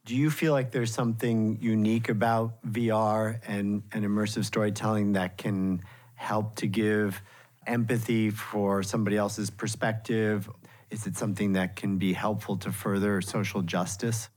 Do 0.04 0.16
you 0.16 0.30
feel 0.30 0.52
like 0.52 0.72
there's 0.72 0.92
something 0.92 1.58
unique 1.60 2.08
about 2.08 2.60
VR 2.64 3.38
and, 3.46 3.84
and 3.92 4.04
immersive 4.04 4.44
storytelling 4.44 5.12
that 5.12 5.38
can 5.38 5.80
help 6.14 6.56
to 6.56 6.66
give 6.66 7.22
empathy 7.68 8.30
for 8.30 8.82
somebody 8.82 9.16
else's 9.16 9.48
perspective? 9.48 10.50
Is 10.90 11.06
it 11.06 11.16
something 11.16 11.52
that 11.52 11.76
can 11.76 11.98
be 11.98 12.14
helpful 12.14 12.56
to 12.58 12.72
further 12.72 13.20
social 13.20 13.62
justice? 13.62 14.28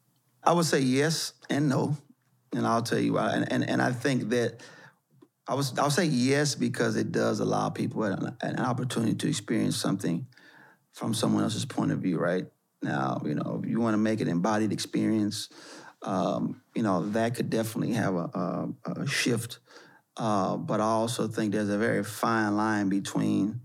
I 0.44 0.54
would 0.54 0.66
say 0.66 0.82
yes 0.82 1.34
and 1.50 1.68
no, 1.68 1.98
and 2.54 2.68
I'll 2.68 2.84
tell 2.84 3.00
you 3.00 3.14
why. 3.14 3.34
And 3.34 3.52
and, 3.52 3.68
and 3.68 3.82
I 3.82 3.92
think 3.92 4.30
that 4.30 4.62
I 5.48 5.56
was 5.56 5.78
I'll 5.80 5.90
say 5.90 6.06
yes 6.06 6.54
because 6.54 6.96
it 6.96 7.12
does 7.12 7.40
allow 7.40 7.70
people 7.70 8.04
an, 8.04 8.38
an 8.42 8.60
opportunity 8.60 9.16
to 9.16 9.28
experience 9.28 9.78
something 9.78 10.28
from 10.94 11.16
someone 11.16 11.44
else's 11.44 11.66
point 11.66 11.92
of 11.92 12.00
view. 12.00 12.20
Right 12.20 12.46
now, 12.86 13.22
you 13.26 13.36
know, 13.36 13.62
if 13.62 13.70
you 13.70 13.80
want 13.80 13.94
to 13.94 13.98
make 13.98 14.22
an 14.22 14.28
embodied 14.28 14.72
experience, 14.72 15.50
um, 16.02 16.62
you 16.74 16.84
know, 16.84 17.10
that 17.10 17.36
could 17.36 17.50
definitely 17.50 17.94
have 17.94 18.16
a, 18.16 18.30
a, 18.86 18.92
a 19.02 19.08
shift. 19.08 19.60
Uh, 20.18 20.56
but 20.56 20.80
I 20.80 20.86
also 20.86 21.28
think 21.28 21.52
there's 21.52 21.70
a 21.70 21.78
very 21.78 22.04
fine 22.04 22.56
line 22.56 22.90
between 22.90 23.62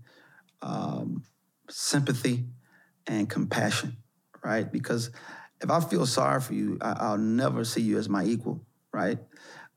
um, 0.61 1.23
sympathy 1.69 2.45
and 3.07 3.29
compassion, 3.29 3.97
right? 4.43 4.69
Because 4.69 5.11
if 5.61 5.69
I 5.69 5.79
feel 5.79 6.05
sorry 6.05 6.41
for 6.41 6.53
you, 6.53 6.77
I, 6.81 6.95
I'll 6.99 7.17
never 7.17 7.63
see 7.63 7.81
you 7.81 7.97
as 7.97 8.09
my 8.09 8.25
equal, 8.25 8.65
right? 8.93 9.19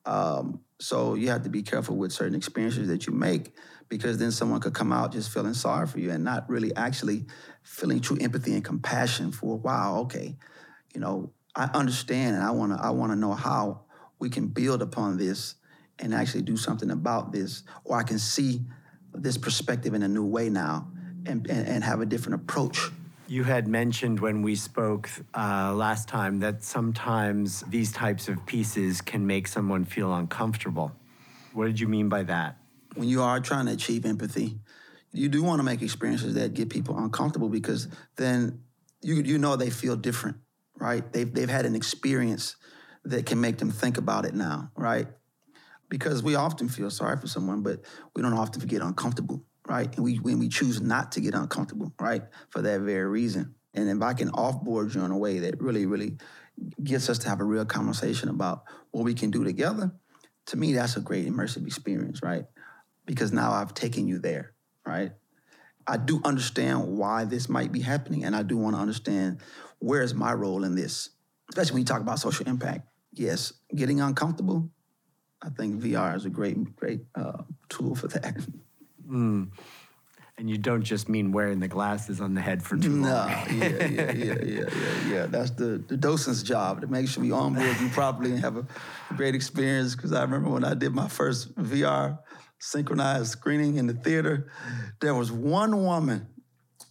Um, 0.07 0.61
so 0.81 1.15
you 1.15 1.29
have 1.29 1.45
to 1.45 1.49
be 1.49 1.63
careful 1.63 1.97
with 1.97 2.13
certain 2.13 2.35
experiences 2.35 2.89
that 2.89 3.07
you 3.07 3.13
make 3.13 3.53
because 3.89 4.19
then 4.19 4.33
someone 4.33 4.61
could 4.61 4.75
come 4.75 4.93
out 4.93 5.13
just 5.13 5.33
feeling 5.33 5.55
sorry 5.55 5.87
for 5.87 5.99
you 5.99 6.11
and 6.11 6.25
not 6.25 6.49
really 6.49 6.75
actually 6.75 7.27
feeling 7.65 8.01
true 8.01 8.17
empathy 8.21 8.55
and 8.55 8.65
compassion 8.65 9.33
for, 9.33 9.57
wow, 9.57 9.99
okay, 10.03 10.37
you 10.95 11.01
know, 11.01 11.33
I 11.57 11.65
understand 11.75 12.37
and 12.37 12.45
I 12.45 12.51
wanna 12.51 12.79
I 12.81 12.91
wanna 12.91 13.17
know 13.17 13.35
how 13.35 13.83
we 14.19 14.31
can 14.31 14.47
build 14.49 14.83
upon 14.83 15.17
this 15.17 15.57
and 15.99 16.15
actually 16.15 16.43
do 16.43 16.57
something 16.57 16.91
about 16.91 17.33
this, 17.33 17.63
or 17.85 17.97
I 17.97 18.03
can 18.03 18.19
see 18.19 18.63
this 19.13 19.37
perspective 19.37 19.95
in 19.95 20.03
a 20.03 20.09
new 20.09 20.25
way 20.25 20.49
now 20.49 20.89
and, 21.27 21.47
and, 21.49 21.69
and 21.69 21.85
have 21.85 22.01
a 22.01 22.07
different 22.07 22.43
approach. 22.43 22.91
You 23.27 23.45
had 23.45 23.69
mentioned 23.69 24.21
when 24.21 24.43
we 24.43 24.55
spoke 24.55 25.09
uh, 25.35 25.73
last 25.75 26.09
time 26.09 26.41
that 26.41 26.63
sometimes 26.63 27.63
these 27.69 27.91
types 27.93 28.29
of 28.29 28.45
pieces 28.45 29.01
can 29.01 29.27
make 29.27 29.49
someone 29.49 29.85
feel 29.85 30.13
uncomfortable. 30.13 30.93
What 31.53 31.67
did 31.67 31.81
you 31.81 31.89
mean 31.89 32.09
by 32.09 32.25
that? 32.25 32.59
when 32.95 33.09
you 33.09 33.23
are 33.23 33.41
trying 33.41 33.67
to 33.67 33.73
achieve 33.73 34.07
empathy, 34.07 34.59
you 35.15 35.29
do 35.29 35.43
want 35.43 35.61
to 35.61 35.63
make 35.63 35.81
experiences 35.81 36.35
that 36.35 36.55
get 36.55 36.69
people 36.69 36.99
uncomfortable 36.99 37.49
because 37.49 37.89
then 38.17 38.61
you 39.01 39.17
you 39.17 39.39
know 39.39 39.57
they 39.57 39.71
feel 39.71 39.97
different, 39.97 40.39
right? 40.79 41.11
They've 41.13 41.33
they've 41.33 41.49
had 41.49 41.67
an 41.67 41.75
experience 41.75 42.57
that 43.05 43.27
can 43.27 43.41
make 43.41 43.59
them 43.59 43.71
think 43.71 43.97
about 43.97 44.25
it 44.25 44.35
now, 44.35 44.71
right? 44.77 45.07
Because 45.89 46.23
we 46.23 46.35
often 46.35 46.69
feel 46.69 46.91
sorry 46.91 47.17
for 47.17 47.27
someone, 47.27 47.63
but 47.63 47.81
we 48.17 48.23
don't 48.23 48.33
often 48.33 48.67
get 48.67 48.83
uncomfortable, 48.83 49.45
right? 49.69 49.95
And 49.95 50.05
we 50.05 50.17
when 50.17 50.39
we 50.39 50.49
choose 50.49 50.81
not 50.81 51.13
to 51.13 51.21
get 51.21 51.35
uncomfortable, 51.35 51.93
right, 52.01 52.23
for 52.51 52.63
that 52.63 52.81
very 52.81 53.07
reason. 53.07 53.55
And 53.75 53.89
if 53.89 54.03
I 54.03 54.15
can 54.15 54.31
offboard 54.31 54.95
you 54.95 55.05
in 55.05 55.11
a 55.11 55.19
way 55.19 55.41
that 55.41 55.61
really, 55.61 55.87
really 55.87 56.17
gets 56.83 57.09
us 57.09 57.19
to 57.19 57.29
have 57.29 57.41
a 57.41 57.45
real 57.45 57.65
conversation 57.65 58.29
about 58.29 58.63
what 58.93 59.05
we 59.05 59.15
can 59.15 59.31
do 59.31 59.43
together, 59.43 59.93
to 60.47 60.57
me, 60.57 60.73
that's 60.73 60.97
a 60.97 61.01
great 61.01 61.27
immersive 61.27 61.67
experience, 61.67 62.23
right? 62.23 62.45
Because 63.07 63.33
now 63.33 63.53
I've 63.53 63.75
taken 63.75 64.07
you 64.07 64.19
there, 64.19 64.54
right? 64.87 65.13
I 65.87 65.97
do 65.99 66.21
understand 66.25 66.97
why 66.97 67.25
this 67.25 67.49
might 67.49 67.71
be 67.73 67.81
happening, 67.81 68.25
and 68.25 68.35
I 68.35 68.43
do 68.43 68.57
want 68.57 68.75
to 68.77 68.81
understand 68.81 69.39
where 69.81 70.03
is 70.03 70.15
my 70.15 70.33
role 70.33 70.65
in 70.65 70.75
this, 70.75 71.11
especially 71.51 71.75
when 71.75 71.81
you 71.83 71.87
talk 71.87 72.01
about 72.01 72.19
social 72.19 72.47
impact. 72.49 72.89
Yes, 73.13 73.53
getting 73.75 74.01
uncomfortable. 74.01 74.71
I 75.43 75.51
think 75.51 75.83
VR 75.83 76.17
is 76.17 76.25
a 76.25 76.31
great, 76.31 76.75
great 76.75 77.03
uh, 77.15 77.43
tool 77.69 77.95
for 77.95 78.09
that. 78.09 78.37
And 80.37 80.51
you 80.51 80.59
don't 80.59 80.83
just 80.83 81.09
mean 81.09 81.31
wearing 81.31 81.61
the 81.61 81.69
glasses 81.69 82.21
on 82.21 82.35
the 82.35 82.41
head 82.41 82.61
for 82.63 82.77
too 82.77 82.89
No, 82.89 83.09
long. 83.09 83.29
yeah, 83.51 83.87
yeah, 83.87 83.87
yeah, 83.87 84.13
yeah, 84.13 84.35
yeah, 84.45 85.09
yeah. 85.09 85.27
That's 85.27 85.51
the, 85.51 85.85
the 85.87 85.97
docent's 85.97 86.43
job 86.43 86.81
to 86.81 86.89
make 86.89 87.07
sure 87.09 87.23
we 87.23 87.31
onboard 87.31 87.79
you 87.79 87.89
properly 87.91 88.31
and 88.33 88.41
have 88.41 88.57
a 88.57 88.67
great 89.17 89.37
experience. 89.37 89.95
Because 89.95 90.13
I 90.13 90.23
remember 90.23 90.51
when 90.51 90.65
I 90.65 90.75
did 90.75 90.93
my 90.93 91.07
first 91.07 91.55
VR 91.55 92.19
synchronized 92.61 93.31
screening 93.31 93.77
in 93.77 93.87
the 93.87 93.95
theater. 93.95 94.51
There 95.01 95.15
was 95.15 95.31
one 95.31 95.83
woman. 95.83 96.29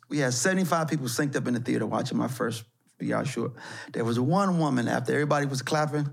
We 0.09 0.19
had 0.19 0.33
75 0.33 0.87
people 0.87 1.07
synced 1.07 1.35
up 1.35 1.47
in 1.47 1.53
the 1.53 1.59
theater 1.59 1.85
watching 1.85 2.17
my 2.17 2.27
first 2.27 2.63
VR 3.01 3.25
short. 3.25 3.53
There 3.91 4.05
was 4.05 4.19
one 4.19 4.59
woman 4.59 4.87
after 4.87 5.13
everybody 5.13 5.45
was 5.45 5.61
clapping 5.61 6.11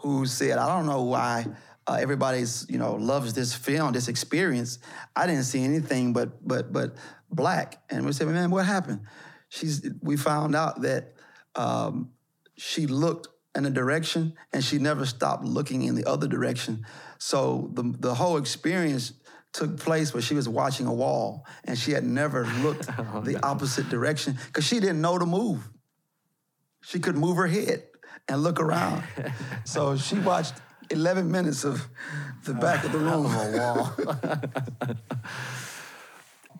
who 0.00 0.26
said, 0.26 0.58
I 0.58 0.74
don't 0.74 0.86
know 0.86 1.02
why 1.02 1.46
uh, 1.86 1.98
everybody's, 2.00 2.66
you 2.68 2.78
know, 2.78 2.94
loves 2.94 3.34
this 3.34 3.54
film, 3.54 3.92
this 3.92 4.08
experience. 4.08 4.78
I 5.16 5.26
didn't 5.26 5.44
see 5.44 5.64
anything 5.64 6.12
but 6.12 6.46
but 6.46 6.72
but 6.72 6.96
black. 7.30 7.82
And 7.90 8.06
we 8.06 8.12
said, 8.12 8.28
man, 8.28 8.50
what 8.50 8.66
happened? 8.66 9.00
She's 9.48 9.88
we 10.02 10.16
found 10.16 10.54
out 10.54 10.82
that 10.82 11.14
um, 11.54 12.10
she 12.56 12.86
looked 12.86 13.28
in 13.58 13.66
a 13.66 13.70
direction 13.70 14.32
and 14.52 14.64
she 14.64 14.78
never 14.78 15.04
stopped 15.04 15.44
looking 15.44 15.82
in 15.82 15.96
the 15.96 16.06
other 16.06 16.28
direction. 16.28 16.86
So 17.18 17.70
the 17.74 17.94
the 17.98 18.14
whole 18.14 18.36
experience 18.38 19.12
took 19.52 19.78
place 19.78 20.14
where 20.14 20.22
she 20.22 20.34
was 20.34 20.48
watching 20.48 20.86
a 20.86 20.94
wall 20.94 21.44
and 21.64 21.76
she 21.76 21.90
had 21.90 22.04
never 22.04 22.46
looked 22.62 22.88
oh, 22.98 23.20
the 23.20 23.32
no. 23.32 23.40
opposite 23.42 23.88
direction 23.88 24.38
because 24.46 24.64
she 24.64 24.78
didn't 24.78 25.00
know 25.00 25.18
to 25.18 25.26
move. 25.26 25.68
She 26.82 27.00
could 27.00 27.16
move 27.16 27.36
her 27.36 27.48
head 27.48 27.82
and 28.28 28.42
look 28.42 28.60
around. 28.60 29.02
so 29.64 29.96
she 29.96 30.16
watched 30.20 30.54
11 30.90 31.30
minutes 31.30 31.64
of 31.64 31.86
the 32.44 32.54
back 32.54 32.84
of 32.84 32.92
the 32.92 32.98
room. 32.98 33.26
of 33.26 33.32
a 33.32 33.58
wall. 33.58 34.94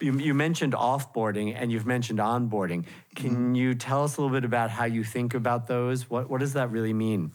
You, 0.00 0.18
you, 0.18 0.34
mentioned 0.34 0.74
offboarding 0.74 1.54
and 1.56 1.72
you've 1.72 1.86
mentioned 1.86 2.18
onboarding. 2.18 2.84
Can 3.14 3.30
mm-hmm. 3.30 3.54
you 3.54 3.74
tell 3.74 4.04
us 4.04 4.16
a 4.16 4.20
little 4.20 4.34
bit 4.34 4.44
about 4.44 4.70
how 4.70 4.84
you 4.84 5.04
think 5.04 5.34
about 5.34 5.66
those? 5.66 6.08
What, 6.08 6.30
what 6.30 6.40
does 6.40 6.52
that 6.54 6.70
really 6.70 6.92
mean? 6.92 7.32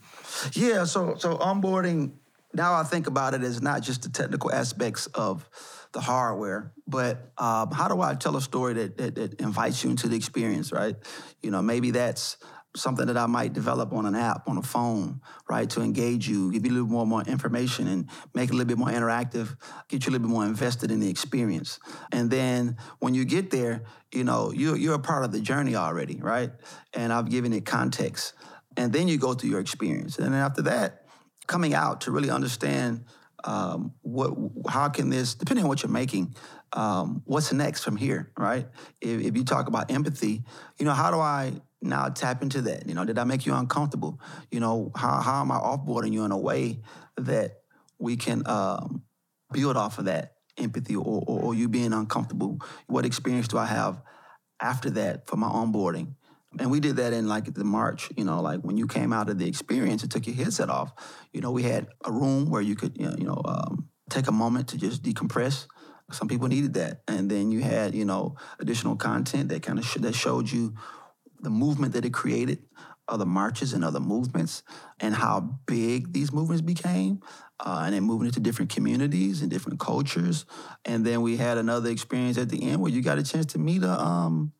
Yeah, 0.52 0.84
so 0.84 1.16
so 1.18 1.36
onboarding. 1.36 2.12
Now 2.52 2.74
I 2.74 2.84
think 2.84 3.06
about 3.06 3.34
it 3.34 3.42
as 3.42 3.60
not 3.60 3.82
just 3.82 4.02
the 4.02 4.08
technical 4.08 4.52
aspects 4.52 5.06
of 5.08 5.48
the 5.92 6.00
hardware, 6.00 6.72
but 6.86 7.32
um, 7.38 7.70
how 7.70 7.88
do 7.88 8.00
I 8.00 8.14
tell 8.14 8.36
a 8.36 8.42
story 8.42 8.74
that, 8.74 8.98
that, 8.98 9.14
that 9.14 9.40
invites 9.40 9.82
you 9.82 9.90
into 9.90 10.08
the 10.08 10.16
experience, 10.16 10.72
right? 10.72 10.96
You 11.42 11.50
know, 11.50 11.62
maybe 11.62 11.92
that's 11.92 12.36
something 12.76 13.06
that 13.06 13.16
I 13.16 13.26
might 13.26 13.52
develop 13.52 13.92
on 13.92 14.06
an 14.06 14.14
app, 14.14 14.48
on 14.48 14.58
a 14.58 14.62
phone, 14.62 15.20
right, 15.48 15.68
to 15.70 15.80
engage 15.80 16.28
you, 16.28 16.50
give 16.52 16.64
you 16.64 16.72
a 16.72 16.74
little 16.74 16.88
more, 16.88 17.06
more 17.06 17.22
information 17.22 17.86
and 17.86 18.08
make 18.34 18.50
it 18.50 18.52
a 18.52 18.56
little 18.56 18.68
bit 18.68 18.78
more 18.78 18.88
interactive, 18.88 19.56
get 19.88 20.04
you 20.04 20.10
a 20.10 20.12
little 20.12 20.26
bit 20.26 20.32
more 20.32 20.44
invested 20.44 20.90
in 20.90 21.00
the 21.00 21.08
experience. 21.08 21.78
And 22.10 22.30
then 22.30 22.76
when 22.98 23.14
you 23.14 23.24
get 23.24 23.50
there, 23.50 23.84
you 24.12 24.24
know, 24.24 24.52
you're, 24.52 24.76
you're 24.76 24.94
a 24.94 24.98
part 24.98 25.24
of 25.24 25.32
the 25.32 25.40
journey 25.40 25.76
already, 25.76 26.16
right? 26.16 26.50
And 26.92 27.12
I've 27.12 27.30
given 27.30 27.52
it 27.52 27.64
context. 27.64 28.34
And 28.76 28.92
then 28.92 29.06
you 29.06 29.18
go 29.18 29.34
through 29.34 29.50
your 29.50 29.60
experience. 29.60 30.18
And 30.18 30.26
then 30.26 30.34
after 30.34 30.62
that, 30.62 31.06
coming 31.46 31.74
out 31.74 32.02
to 32.02 32.10
really 32.10 32.30
understand 32.30 33.04
um, 33.44 33.92
what, 34.00 34.34
how 34.68 34.88
can 34.88 35.10
this, 35.10 35.34
depending 35.34 35.64
on 35.64 35.68
what 35.68 35.82
you're 35.82 35.92
making, 35.92 36.34
um, 36.72 37.22
what's 37.26 37.52
next 37.52 37.84
from 37.84 37.96
here, 37.96 38.32
right? 38.36 38.66
If, 39.00 39.20
if 39.20 39.36
you 39.36 39.44
talk 39.44 39.68
about 39.68 39.90
empathy, 39.90 40.42
you 40.78 40.84
know, 40.84 40.92
how 40.92 41.10
do 41.10 41.20
I 41.20 41.52
now 41.84 42.08
tap 42.08 42.42
into 42.42 42.62
that. 42.62 42.88
You 42.88 42.94
know, 42.94 43.04
did 43.04 43.18
I 43.18 43.24
make 43.24 43.46
you 43.46 43.54
uncomfortable? 43.54 44.20
You 44.50 44.60
know, 44.60 44.90
how, 44.96 45.20
how 45.20 45.40
am 45.40 45.52
I 45.52 45.56
offboarding 45.56 46.12
you 46.12 46.24
in 46.24 46.32
a 46.32 46.38
way 46.38 46.80
that 47.16 47.60
we 47.98 48.16
can 48.16 48.42
um, 48.46 49.02
build 49.52 49.76
off 49.76 49.98
of 49.98 50.06
that 50.06 50.34
empathy 50.58 50.96
or, 50.96 51.22
or, 51.26 51.42
or, 51.42 51.54
you 51.54 51.68
being 51.68 51.92
uncomfortable? 51.92 52.60
What 52.86 53.04
experience 53.04 53.48
do 53.48 53.58
I 53.58 53.66
have 53.66 54.02
after 54.60 54.90
that 54.90 55.26
for 55.26 55.36
my 55.36 55.48
onboarding? 55.48 56.14
And 56.58 56.70
we 56.70 56.80
did 56.80 56.96
that 56.96 57.12
in 57.12 57.26
like 57.28 57.52
the 57.52 57.64
March, 57.64 58.10
you 58.16 58.24
know, 58.24 58.40
like 58.40 58.60
when 58.60 58.76
you 58.76 58.86
came 58.86 59.12
out 59.12 59.28
of 59.28 59.38
the 59.38 59.48
experience 59.48 60.02
and 60.02 60.10
took 60.10 60.26
your 60.26 60.36
headset 60.36 60.70
off, 60.70 60.92
you 61.32 61.40
know, 61.40 61.50
we 61.50 61.64
had 61.64 61.88
a 62.04 62.12
room 62.12 62.48
where 62.48 62.62
you 62.62 62.76
could, 62.76 62.96
you 62.96 63.24
know, 63.24 63.42
um, 63.44 63.88
take 64.08 64.28
a 64.28 64.32
moment 64.32 64.68
to 64.68 64.78
just 64.78 65.02
decompress. 65.02 65.66
Some 66.12 66.28
people 66.28 66.46
needed 66.48 66.74
that. 66.74 67.02
And 67.08 67.30
then 67.30 67.50
you 67.50 67.60
had, 67.60 67.94
you 67.94 68.04
know, 68.04 68.36
additional 68.60 68.94
content 68.94 69.48
that 69.48 69.62
kind 69.62 69.78
of 69.78 69.84
sh- 69.84 69.96
that 70.00 70.14
showed 70.14 70.50
you 70.50 70.74
the 71.40 71.50
movement 71.50 71.92
that 71.94 72.04
it 72.04 72.12
created, 72.12 72.62
other 73.08 73.26
marches 73.26 73.72
and 73.72 73.84
other 73.84 74.00
movements, 74.00 74.62
and 75.00 75.14
how 75.14 75.40
big 75.66 76.12
these 76.12 76.32
movements 76.32 76.62
became, 76.62 77.20
uh, 77.60 77.82
and 77.84 77.94
then 77.94 78.02
moving 78.02 78.26
into 78.26 78.40
different 78.40 78.70
communities 78.70 79.42
and 79.42 79.50
different 79.50 79.78
cultures. 79.78 80.46
And 80.84 81.04
then 81.04 81.22
we 81.22 81.36
had 81.36 81.58
another 81.58 81.90
experience 81.90 82.38
at 82.38 82.48
the 82.48 82.62
end 82.62 82.80
where 82.80 82.90
you 82.90 83.02
got 83.02 83.18
a 83.18 83.22
chance 83.22 83.46
to 83.46 83.58
meet 83.58 83.82
a, 83.82 84.00
um, 84.00 84.52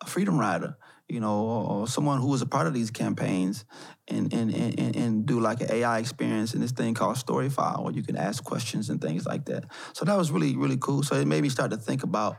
a 0.00 0.06
freedom 0.06 0.38
rider, 0.38 0.76
you 1.08 1.20
know, 1.20 1.40
or 1.44 1.88
someone 1.88 2.20
who 2.20 2.28
was 2.28 2.42
a 2.42 2.46
part 2.46 2.66
of 2.66 2.74
these 2.74 2.90
campaigns 2.90 3.64
and, 4.08 4.32
and, 4.32 4.54
and, 4.54 4.96
and 4.96 5.26
do 5.26 5.40
like 5.40 5.60
an 5.60 5.70
AI 5.72 5.98
experience 5.98 6.54
in 6.54 6.60
this 6.60 6.72
thing 6.72 6.94
called 6.94 7.16
Storyfile 7.16 7.82
where 7.82 7.92
you 7.92 8.02
can 8.02 8.16
ask 8.16 8.44
questions 8.44 8.88
and 8.88 9.00
things 9.00 9.26
like 9.26 9.46
that. 9.46 9.64
So 9.92 10.04
that 10.04 10.16
was 10.16 10.30
really, 10.30 10.56
really 10.56 10.78
cool. 10.78 11.02
So 11.02 11.16
it 11.16 11.26
made 11.26 11.42
me 11.42 11.48
start 11.48 11.72
to 11.72 11.76
think 11.76 12.02
about 12.02 12.36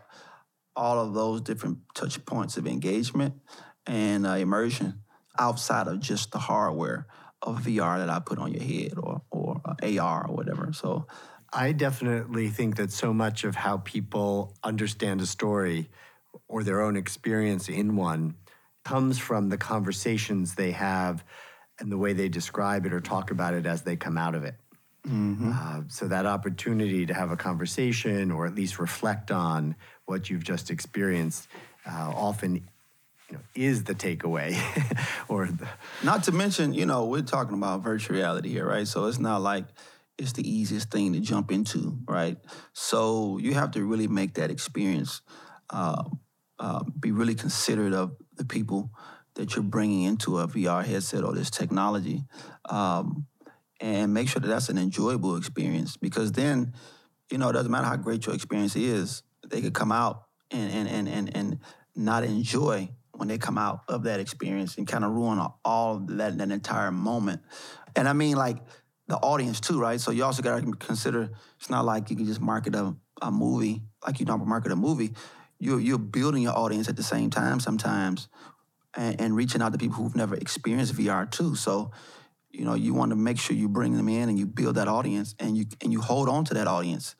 all 0.75 0.99
of 0.99 1.13
those 1.13 1.41
different 1.41 1.79
touch 1.93 2.23
points 2.25 2.57
of 2.57 2.65
engagement 2.65 3.33
and 3.87 4.25
uh, 4.25 4.31
immersion 4.31 5.01
outside 5.39 5.87
of 5.87 5.99
just 5.99 6.31
the 6.31 6.39
hardware 6.39 7.07
of 7.41 7.61
VR 7.61 7.97
that 7.97 8.09
I 8.09 8.19
put 8.19 8.37
on 8.37 8.53
your 8.53 8.63
head 8.63 8.93
or, 8.97 9.21
or 9.31 9.61
uh, 9.65 9.99
AR 9.99 10.27
or 10.27 10.35
whatever. 10.35 10.71
So 10.73 11.07
I 11.51 11.71
definitely 11.71 12.49
think 12.49 12.75
that 12.77 12.91
so 12.91 13.13
much 13.13 13.43
of 13.43 13.55
how 13.55 13.77
people 13.77 14.55
understand 14.63 15.21
a 15.21 15.25
story 15.25 15.89
or 16.47 16.63
their 16.63 16.81
own 16.81 16.95
experience 16.95 17.67
in 17.67 17.95
one 17.95 18.35
comes 18.83 19.17
from 19.17 19.49
the 19.49 19.57
conversations 19.57 20.55
they 20.55 20.71
have 20.71 21.23
and 21.79 21.91
the 21.91 21.97
way 21.97 22.13
they 22.13 22.29
describe 22.29 22.85
it 22.85 22.93
or 22.93 23.01
talk 23.01 23.31
about 23.31 23.53
it 23.53 23.65
as 23.65 23.81
they 23.81 23.95
come 23.95 24.17
out 24.17 24.35
of 24.35 24.43
it. 24.43 24.55
Mm-hmm. 25.07 25.51
Uh, 25.53 25.81
so 25.87 26.07
that 26.07 26.25
opportunity 26.27 27.07
to 27.07 27.13
have 27.13 27.31
a 27.31 27.37
conversation 27.37 28.31
or 28.31 28.45
at 28.45 28.53
least 28.53 28.77
reflect 28.77 29.31
on 29.31 29.75
what 30.05 30.29
you've 30.29 30.43
just 30.43 30.69
experienced 30.69 31.47
uh, 31.89 32.13
often 32.15 32.69
is 33.55 33.83
the 33.83 33.95
takeaway 33.95 34.55
or 35.27 35.47
the... 35.47 35.67
not 36.03 36.23
to 36.23 36.31
mention 36.31 36.73
you 36.73 36.85
know 36.85 37.05
we're 37.05 37.21
talking 37.21 37.53
about 37.53 37.83
virtual 37.83 38.15
reality 38.15 38.49
here 38.49 38.67
right? 38.67 38.87
So 38.87 39.05
it's 39.05 39.19
not 39.19 39.41
like 39.41 39.65
it's 40.17 40.33
the 40.33 40.47
easiest 40.47 40.91
thing 40.91 41.13
to 41.13 41.19
jump 41.19 41.51
into 41.51 41.97
right? 42.07 42.37
So 42.73 43.37
you 43.37 43.53
have 43.53 43.71
to 43.71 43.83
really 43.83 44.07
make 44.07 44.35
that 44.35 44.51
experience 44.51 45.21
uh, 45.69 46.03
uh, 46.59 46.83
be 46.99 47.11
really 47.11 47.35
considerate 47.35 47.93
of 47.93 48.15
the 48.35 48.45
people 48.45 48.91
that 49.35 49.55
you're 49.55 49.63
bringing 49.63 50.03
into 50.03 50.39
a 50.39 50.47
vr 50.47 50.85
headset 50.85 51.23
or 51.23 51.33
this 51.33 51.49
technology 51.49 52.23
um, 52.69 53.25
and 53.79 54.13
make 54.13 54.27
sure 54.27 54.39
that 54.39 54.47
that's 54.47 54.69
an 54.69 54.77
enjoyable 54.77 55.37
experience 55.37 55.97
because 55.97 56.31
then 56.33 56.73
you 57.31 57.37
know 57.37 57.49
it 57.49 57.53
doesn't 57.53 57.71
matter 57.71 57.87
how 57.87 57.95
great 57.95 58.25
your 58.25 58.35
experience 58.35 58.75
is 58.75 59.23
they 59.49 59.61
could 59.61 59.73
come 59.73 59.91
out 59.91 60.25
and 60.51 60.71
and 60.71 60.87
and 60.87 61.07
and, 61.07 61.35
and 61.35 61.59
not 61.95 62.23
enjoy 62.23 62.89
when 63.21 63.27
they 63.27 63.37
come 63.37 63.55
out 63.55 63.81
of 63.87 64.01
that 64.01 64.19
experience 64.19 64.79
and 64.79 64.87
kind 64.87 65.05
of 65.05 65.11
ruin 65.11 65.39
all 65.63 65.99
that, 65.99 66.39
that 66.39 66.49
entire 66.49 66.89
moment. 66.89 67.39
And 67.95 68.09
I 68.09 68.13
mean, 68.13 68.35
like 68.35 68.57
the 69.05 69.17
audience 69.17 69.59
too, 69.59 69.79
right? 69.79 70.01
So 70.01 70.09
you 70.09 70.23
also 70.23 70.41
got 70.41 70.59
to 70.59 70.71
consider 70.71 71.29
it's 71.59 71.69
not 71.69 71.85
like 71.85 72.09
you 72.09 72.15
can 72.15 72.25
just 72.25 72.41
market 72.41 72.73
a, 72.73 72.95
a 73.21 73.29
movie 73.29 73.83
like 74.03 74.19
you 74.19 74.25
don't 74.25 74.43
market 74.47 74.71
a 74.71 74.75
movie. 74.75 75.13
You're, 75.59 75.79
you're 75.79 75.99
building 75.99 76.41
your 76.41 76.57
audience 76.57 76.89
at 76.89 76.95
the 76.95 77.03
same 77.03 77.29
time 77.29 77.59
sometimes 77.59 78.27
and, 78.97 79.21
and 79.21 79.35
reaching 79.35 79.61
out 79.61 79.71
to 79.73 79.77
people 79.77 79.97
who've 79.97 80.15
never 80.15 80.33
experienced 80.33 80.95
VR 80.95 81.29
too. 81.29 81.55
So, 81.55 81.91
you 82.49 82.65
know, 82.65 82.73
you 82.73 82.95
want 82.95 83.11
to 83.11 83.15
make 83.15 83.39
sure 83.39 83.55
you 83.55 83.69
bring 83.69 83.97
them 83.97 84.09
in 84.09 84.29
and 84.29 84.39
you 84.39 84.47
build 84.47 84.77
that 84.77 84.87
audience 84.87 85.35
and 85.37 85.55
you 85.55 85.65
and 85.83 85.93
you 85.93 86.01
hold 86.01 86.27
on 86.27 86.43
to 86.45 86.55
that 86.55 86.65
audience 86.65 87.13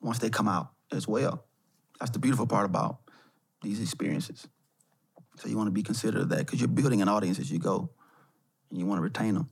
once 0.00 0.20
they 0.20 0.30
come 0.30 0.46
out 0.46 0.70
as 0.92 1.08
well. 1.08 1.46
That's 1.98 2.12
the 2.12 2.20
beautiful 2.20 2.46
part 2.46 2.64
about 2.64 2.98
these 3.60 3.82
experiences. 3.82 4.46
So 5.38 5.48
you 5.48 5.56
want 5.56 5.68
to 5.68 5.72
be 5.72 5.82
considerate 5.82 6.22
of 6.22 6.28
that 6.30 6.40
because 6.40 6.60
you're 6.60 6.68
building 6.68 7.00
an 7.00 7.08
audience 7.08 7.38
as 7.38 7.50
you 7.50 7.58
go, 7.58 7.90
and 8.70 8.78
you 8.78 8.86
want 8.86 8.98
to 8.98 9.02
retain 9.02 9.34
them. 9.34 9.48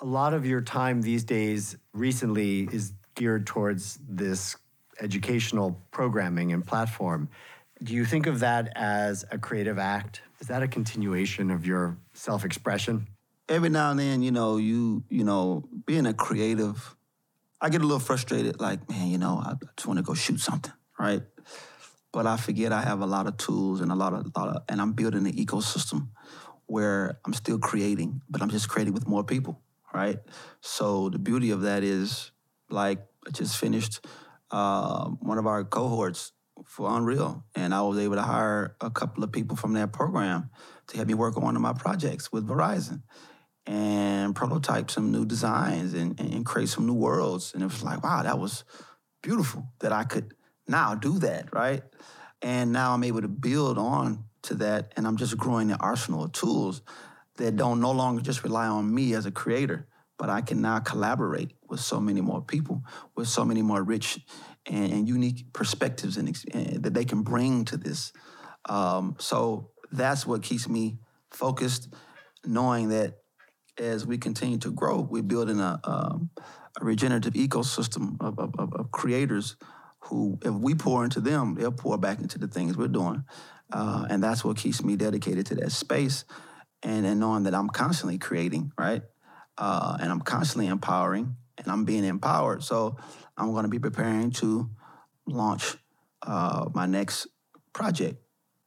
A 0.00 0.06
lot 0.06 0.34
of 0.34 0.46
your 0.46 0.60
time 0.60 1.02
these 1.02 1.24
days, 1.24 1.76
recently, 1.92 2.68
is 2.72 2.92
geared 3.16 3.46
towards 3.46 3.98
this 4.08 4.56
educational 5.00 5.82
programming 5.90 6.52
and 6.52 6.64
platform. 6.64 7.28
Do 7.82 7.94
you 7.94 8.04
think 8.04 8.26
of 8.26 8.40
that 8.40 8.72
as 8.76 9.24
a 9.30 9.38
creative 9.38 9.78
act? 9.78 10.22
Is 10.40 10.46
that 10.46 10.62
a 10.62 10.68
continuation 10.68 11.50
of 11.50 11.66
your 11.66 11.98
self-expression? 12.12 13.08
Every 13.48 13.70
now 13.70 13.90
and 13.90 13.98
then, 13.98 14.22
you 14.22 14.30
know, 14.30 14.56
you 14.56 15.02
you 15.08 15.24
know, 15.24 15.68
being 15.86 16.06
a 16.06 16.14
creative, 16.14 16.94
I 17.60 17.68
get 17.70 17.80
a 17.80 17.84
little 17.84 17.98
frustrated. 17.98 18.60
Like, 18.60 18.88
man, 18.88 19.08
you 19.08 19.18
know, 19.18 19.42
I 19.44 19.54
just 19.76 19.86
want 19.86 19.98
to 19.98 20.04
go 20.04 20.14
shoot 20.14 20.38
something, 20.38 20.72
right? 20.98 21.22
But 22.12 22.26
I 22.26 22.36
forget 22.36 22.72
I 22.72 22.82
have 22.82 23.00
a 23.00 23.06
lot 23.06 23.26
of 23.26 23.36
tools 23.36 23.80
and 23.80 23.92
a 23.92 23.94
lot 23.94 24.12
of, 24.12 24.26
a 24.26 24.38
lot 24.38 24.56
of 24.56 24.62
and 24.68 24.80
I'm 24.80 24.92
building 24.92 25.26
an 25.26 25.34
ecosystem 25.34 26.08
where 26.66 27.18
I'm 27.24 27.32
still 27.32 27.58
creating, 27.58 28.20
but 28.28 28.42
I'm 28.42 28.50
just 28.50 28.68
creating 28.68 28.94
with 28.94 29.08
more 29.08 29.24
people, 29.24 29.60
right? 29.92 30.18
So 30.60 31.08
the 31.08 31.18
beauty 31.18 31.50
of 31.50 31.62
that 31.62 31.82
is, 31.82 32.30
like, 32.68 33.00
I 33.26 33.30
just 33.30 33.56
finished 33.56 34.04
uh, 34.50 35.06
one 35.06 35.38
of 35.38 35.46
our 35.46 35.64
cohorts 35.64 36.32
for 36.66 36.94
Unreal, 36.94 37.44
and 37.54 37.74
I 37.74 37.80
was 37.82 37.98
able 37.98 38.16
to 38.16 38.22
hire 38.22 38.76
a 38.80 38.90
couple 38.90 39.24
of 39.24 39.32
people 39.32 39.56
from 39.56 39.72
that 39.74 39.92
program 39.92 40.50
to 40.88 40.96
help 40.96 41.08
me 41.08 41.14
work 41.14 41.36
on 41.36 41.42
one 41.42 41.56
of 41.56 41.62
my 41.62 41.72
projects 41.72 42.30
with 42.32 42.46
Verizon 42.46 43.02
and 43.66 44.34
prototype 44.34 44.90
some 44.90 45.12
new 45.12 45.24
designs 45.24 45.94
and, 45.94 46.18
and 46.18 46.44
create 46.44 46.68
some 46.68 46.86
new 46.86 46.94
worlds. 46.94 47.52
And 47.54 47.62
it 47.62 47.66
was 47.66 47.82
like, 47.82 48.02
wow, 48.02 48.22
that 48.22 48.38
was 48.38 48.64
beautiful 49.22 49.68
that 49.80 49.92
I 49.92 50.04
could 50.04 50.34
now 50.68 50.94
do 50.94 51.18
that, 51.20 51.52
right? 51.52 51.82
And 52.42 52.72
now 52.72 52.94
I'm 52.94 53.04
able 53.04 53.22
to 53.22 53.28
build 53.28 53.78
on 53.78 54.24
to 54.42 54.54
that, 54.56 54.92
and 54.96 55.06
I'm 55.06 55.16
just 55.16 55.36
growing 55.36 55.68
the 55.68 55.76
arsenal 55.76 56.24
of 56.24 56.32
tools 56.32 56.82
that 57.36 57.56
don't 57.56 57.80
no 57.80 57.90
longer 57.90 58.20
just 58.20 58.44
rely 58.44 58.66
on 58.66 58.92
me 58.92 59.14
as 59.14 59.26
a 59.26 59.30
creator, 59.30 59.86
but 60.18 60.28
I 60.28 60.40
can 60.40 60.60
now 60.60 60.78
collaborate 60.80 61.52
with 61.68 61.80
so 61.80 62.00
many 62.00 62.20
more 62.20 62.42
people, 62.42 62.82
with 63.16 63.28
so 63.28 63.44
many 63.44 63.62
more 63.62 63.82
rich 63.82 64.20
and, 64.66 64.92
and 64.92 65.08
unique 65.08 65.52
perspectives 65.52 66.16
and, 66.16 66.36
and, 66.52 66.82
that 66.82 66.94
they 66.94 67.04
can 67.04 67.22
bring 67.22 67.64
to 67.66 67.76
this. 67.76 68.12
Um, 68.68 69.16
so 69.18 69.70
that's 69.90 70.26
what 70.26 70.42
keeps 70.42 70.68
me 70.68 70.98
focused, 71.30 71.94
knowing 72.44 72.88
that 72.90 73.18
as 73.78 74.06
we 74.06 74.18
continue 74.18 74.58
to 74.58 74.70
grow, 74.72 75.00
we're 75.00 75.22
building 75.22 75.60
a, 75.60 75.80
um, 75.84 76.30
a 76.80 76.84
regenerative 76.84 77.34
ecosystem 77.34 78.16
of, 78.20 78.38
of, 78.38 78.54
of, 78.58 78.90
creators 78.90 79.56
who, 80.08 80.38
if 80.42 80.52
we 80.52 80.74
pour 80.74 81.04
into 81.04 81.20
them, 81.20 81.54
they'll 81.54 81.72
pour 81.72 81.98
back 81.98 82.20
into 82.20 82.38
the 82.38 82.48
things 82.48 82.76
we're 82.76 82.88
doing. 82.88 83.24
Uh, 83.72 84.06
and 84.08 84.22
that's 84.22 84.44
what 84.44 84.56
keeps 84.56 84.82
me 84.82 84.96
dedicated 84.96 85.46
to 85.46 85.54
that 85.56 85.72
space 85.72 86.24
and, 86.82 87.04
and 87.04 87.20
knowing 87.20 87.42
that 87.44 87.54
I'm 87.54 87.68
constantly 87.68 88.18
creating, 88.18 88.72
right? 88.78 89.02
Uh, 89.58 89.98
and 90.00 90.10
I'm 90.10 90.20
constantly 90.20 90.68
empowering 90.68 91.36
and 91.58 91.68
I'm 91.68 91.84
being 91.84 92.04
empowered. 92.04 92.62
So 92.62 92.96
I'm 93.36 93.52
going 93.52 93.64
to 93.64 93.68
be 93.68 93.78
preparing 93.78 94.30
to 94.32 94.70
launch 95.26 95.76
uh, 96.22 96.68
my 96.74 96.86
next 96.86 97.26
project, 97.72 98.16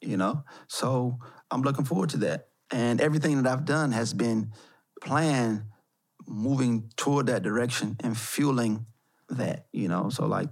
you 0.02 0.18
know? 0.18 0.44
So 0.68 1.18
I'm 1.50 1.62
looking 1.62 1.86
forward 1.86 2.10
to 2.12 2.18
that. 2.18 2.50
And 2.72 3.02
everything 3.02 3.42
that 3.42 3.52
I've 3.52 3.66
done 3.66 3.92
has 3.92 4.14
been 4.14 4.52
planned 5.02 5.64
moving 6.28 6.92
toward 6.96 7.28
that 7.28 7.44
direction 7.44 7.98
and 8.02 8.18
fueling 8.18 8.86
that, 9.30 9.66
you 9.72 9.88
know? 9.88 10.10
So, 10.10 10.28
like, 10.28 10.50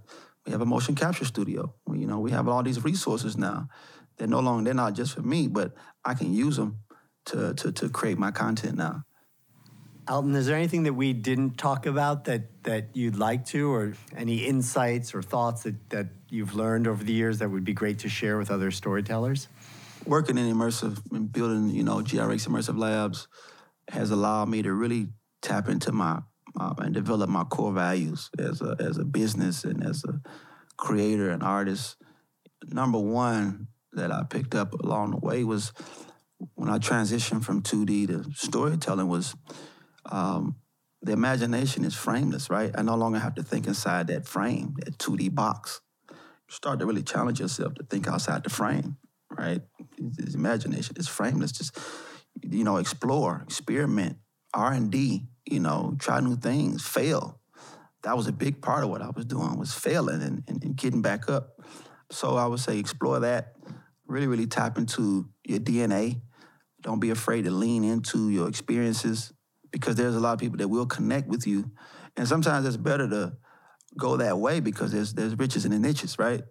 we 0.50 0.54
have 0.54 0.62
a 0.62 0.66
motion 0.66 0.96
capture 0.96 1.26
studio. 1.26 1.76
You 1.94 2.08
know, 2.08 2.20
we 2.20 2.32
have 2.32 2.48
all 2.48 2.64
these 2.64 2.84
resources 2.84 3.38
now. 3.38 3.70
They're 4.18 4.28
no 4.28 4.40
longer, 4.40 4.64
they're 4.64 4.74
not 4.74 4.96
just 4.96 5.14
for 5.14 5.22
me, 5.22 5.48
but 5.48 5.74
I 6.04 6.16
can 6.16 6.34
use 6.34 6.58
them 6.58 6.80
to, 7.26 7.54
to, 7.54 7.72
to 7.72 7.90
create 7.90 8.18
my 8.18 8.32
content 8.32 8.76
now. 8.76 9.04
Alton, 10.08 10.34
is 10.34 10.48
there 10.48 10.56
anything 10.56 10.84
that 10.84 10.94
we 10.94 11.14
didn't 11.14 11.60
talk 11.60 11.86
about 11.86 12.26
that, 12.26 12.64
that 12.64 12.96
you'd 12.96 13.16
like 13.16 13.46
to, 13.48 13.72
or 13.72 13.94
any 14.18 14.38
insights 14.38 15.14
or 15.14 15.22
thoughts 15.22 15.62
that, 15.64 15.88
that 15.92 16.08
you've 16.30 16.56
learned 16.56 16.88
over 16.88 17.04
the 17.04 17.14
years 17.14 17.38
that 17.38 17.50
would 17.50 17.64
be 17.64 17.74
great 17.74 18.00
to 18.00 18.10
share 18.10 18.40
with 18.40 18.50
other 18.50 18.72
storytellers? 18.72 19.50
Working 20.08 20.40
in 20.40 20.52
immersive 20.52 21.00
and 21.12 21.32
building, 21.32 21.70
you 21.70 21.84
know, 21.84 21.98
GRX 21.98 22.48
Immersive 22.48 22.80
Labs 22.80 23.28
has 23.90 24.10
allowed 24.10 24.50
me 24.50 24.64
to 24.64 24.74
really 24.74 25.10
tap 25.44 25.70
into 25.70 25.92
my, 25.92 26.22
my 26.56 26.74
and 26.80 26.94
develop 26.94 27.30
my 27.30 27.44
core 27.44 27.74
values 27.74 28.30
as 28.38 28.62
a 28.62 28.76
as 28.80 28.98
a 28.98 29.06
business 29.06 29.64
and 29.64 29.84
as 29.84 30.04
a 30.06 30.22
creator 30.78 31.30
and 31.30 31.44
artist. 31.44 31.98
Number 32.66 33.00
one 33.00 33.68
that 33.94 34.12
I 34.12 34.24
picked 34.24 34.56
up 34.56 34.74
along 34.74 35.12
the 35.12 35.18
way 35.18 35.44
was 35.44 35.74
when 36.56 36.70
I 36.70 36.78
transitioned 36.78 37.44
from 37.44 37.62
2D 37.62 38.08
to 38.08 38.32
storytelling 38.34 39.08
was 39.08 39.36
um, 40.06 40.56
the 41.02 41.12
imagination 41.12 41.86
is 41.86 41.96
frameless, 41.96 42.50
right? 42.50 42.72
I 42.76 42.82
no 42.82 42.96
longer 42.96 43.20
have 43.20 43.36
to 43.36 43.44
think 43.44 43.68
inside 43.68 44.08
that 44.08 44.28
frame, 44.28 44.76
that 44.80 44.98
2D 44.98 45.34
box. 45.34 45.82
Start 46.50 46.80
to 46.80 46.86
really 46.86 47.04
challenge 47.04 47.40
yourself 47.40 47.76
to 47.76 47.84
think 47.84 48.08
outside 48.08 48.44
the 48.44 48.50
frame, 48.50 48.98
right? 49.32 49.62
This 49.98 50.34
imagination 50.34 50.96
is 50.98 51.08
frameless. 51.08 51.52
Just, 51.52 51.78
you 52.42 52.64
know, 52.64 52.78
explore, 52.78 53.42
experiment, 53.46 54.18
R&D, 54.54 55.28
you 55.50 55.60
know, 55.60 55.96
try 56.00 56.20
new 56.20 56.36
things, 56.36 56.86
fail. 56.86 57.40
That 58.04 58.16
was 58.16 58.28
a 58.28 58.32
big 58.32 58.62
part 58.62 58.84
of 58.84 58.90
what 58.90 59.02
I 59.02 59.10
was 59.10 59.26
doing 59.26 59.58
was 59.58 59.74
failing 59.74 60.22
and, 60.22 60.44
and, 60.48 60.64
and 60.64 60.76
getting 60.76 61.02
back 61.02 61.30
up. 61.30 61.60
So 62.12 62.38
I 62.38 62.46
would 62.46 62.60
say 62.60 62.80
explore 62.80 63.20
that, 63.20 63.56
really, 64.08 64.28
really 64.28 64.48
tap 64.48 64.78
into 64.78 65.30
your 65.46 65.60
DNA. 65.60 66.22
Don't 66.82 67.00
be 67.00 67.10
afraid 67.10 67.44
to 67.44 67.52
lean 67.52 67.84
into 67.84 68.30
your 68.30 68.48
experiences 68.48 69.34
because 69.72 69.96
there's 69.96 70.16
a 70.16 70.20
lot 70.20 70.34
of 70.34 70.40
people 70.40 70.58
that 70.58 70.68
will 70.68 70.86
connect 70.86 71.28
with 71.28 71.46
you. 71.46 71.70
And 72.16 72.28
sometimes 72.28 72.66
it's 72.66 72.78
better 72.78 73.08
to 73.10 73.34
go 73.98 74.18
that 74.18 74.38
way 74.38 74.60
because 74.60 74.92
there's 74.92 75.14
there's 75.14 75.38
riches 75.38 75.66
in 75.66 75.72
the 75.72 75.80
niches, 75.80 76.18
right? 76.18 76.44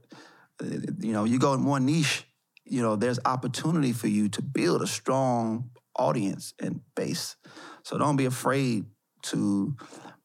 You 0.61 1.13
know, 1.13 1.25
you 1.25 1.39
go 1.39 1.57
more 1.57 1.81
niche, 1.81 2.27
you 2.65 2.83
know, 2.83 2.97
there's 2.97 3.19
opportunity 3.25 3.93
for 3.93 4.09
you 4.09 4.29
to 4.31 4.43
build 4.43 4.83
a 4.83 4.87
strong 4.87 5.71
audience 5.97 6.55
and 6.61 6.81
base. 6.95 7.37
So 7.89 7.97
don't 7.97 8.17
be 8.17 8.27
afraid 8.27 8.85
to 9.23 9.75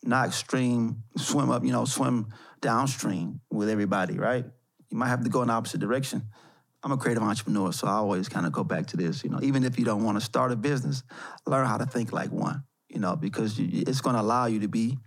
not 0.04 0.34
stream, 0.34 1.04
swim 1.15 1.49
up, 1.49 1.63
you 1.63 1.71
know, 1.71 1.86
swim 1.86 2.28
downstream 2.60 3.39
with 3.49 3.69
everybody, 3.69 4.17
right? 4.17 4.43
You 4.89 4.97
might 4.97 5.08
have 5.08 5.23
to 5.23 5.30
go 5.30 5.41
in 5.43 5.47
the 5.47 5.54
opposite 5.54 5.80
direction. 5.80 6.23
I'm 6.84 6.91
a 6.91 6.97
creative 6.97 7.23
entrepreneur, 7.23 7.71
so 7.71 7.88
I 7.88 7.91
always 7.91 8.28
kind 8.28 8.45
of 8.45 8.52
go 8.52 8.65
back 8.65 8.88
to 8.88 8.97
this. 8.97 9.23
You 9.23 9.30
know, 9.30 9.39
even 9.41 9.63
if 9.63 9.80
you 9.80 9.86
don't 9.86 10.04
want 10.04 10.17
to 10.17 10.21
start 10.21 10.52
a 10.52 10.58
business, 10.58 11.04
learn 11.45 11.65
how 11.65 11.78
to 11.78 11.86
think 11.86 12.12
like 12.12 12.34
one. 12.34 12.65
You 12.89 12.99
know, 12.99 13.15
because 13.15 13.58
it's 13.58 14.02
going 14.02 14.17
to 14.17 14.21
allow 14.21 14.47
you 14.47 14.60
to 14.60 14.67
be 14.67 14.97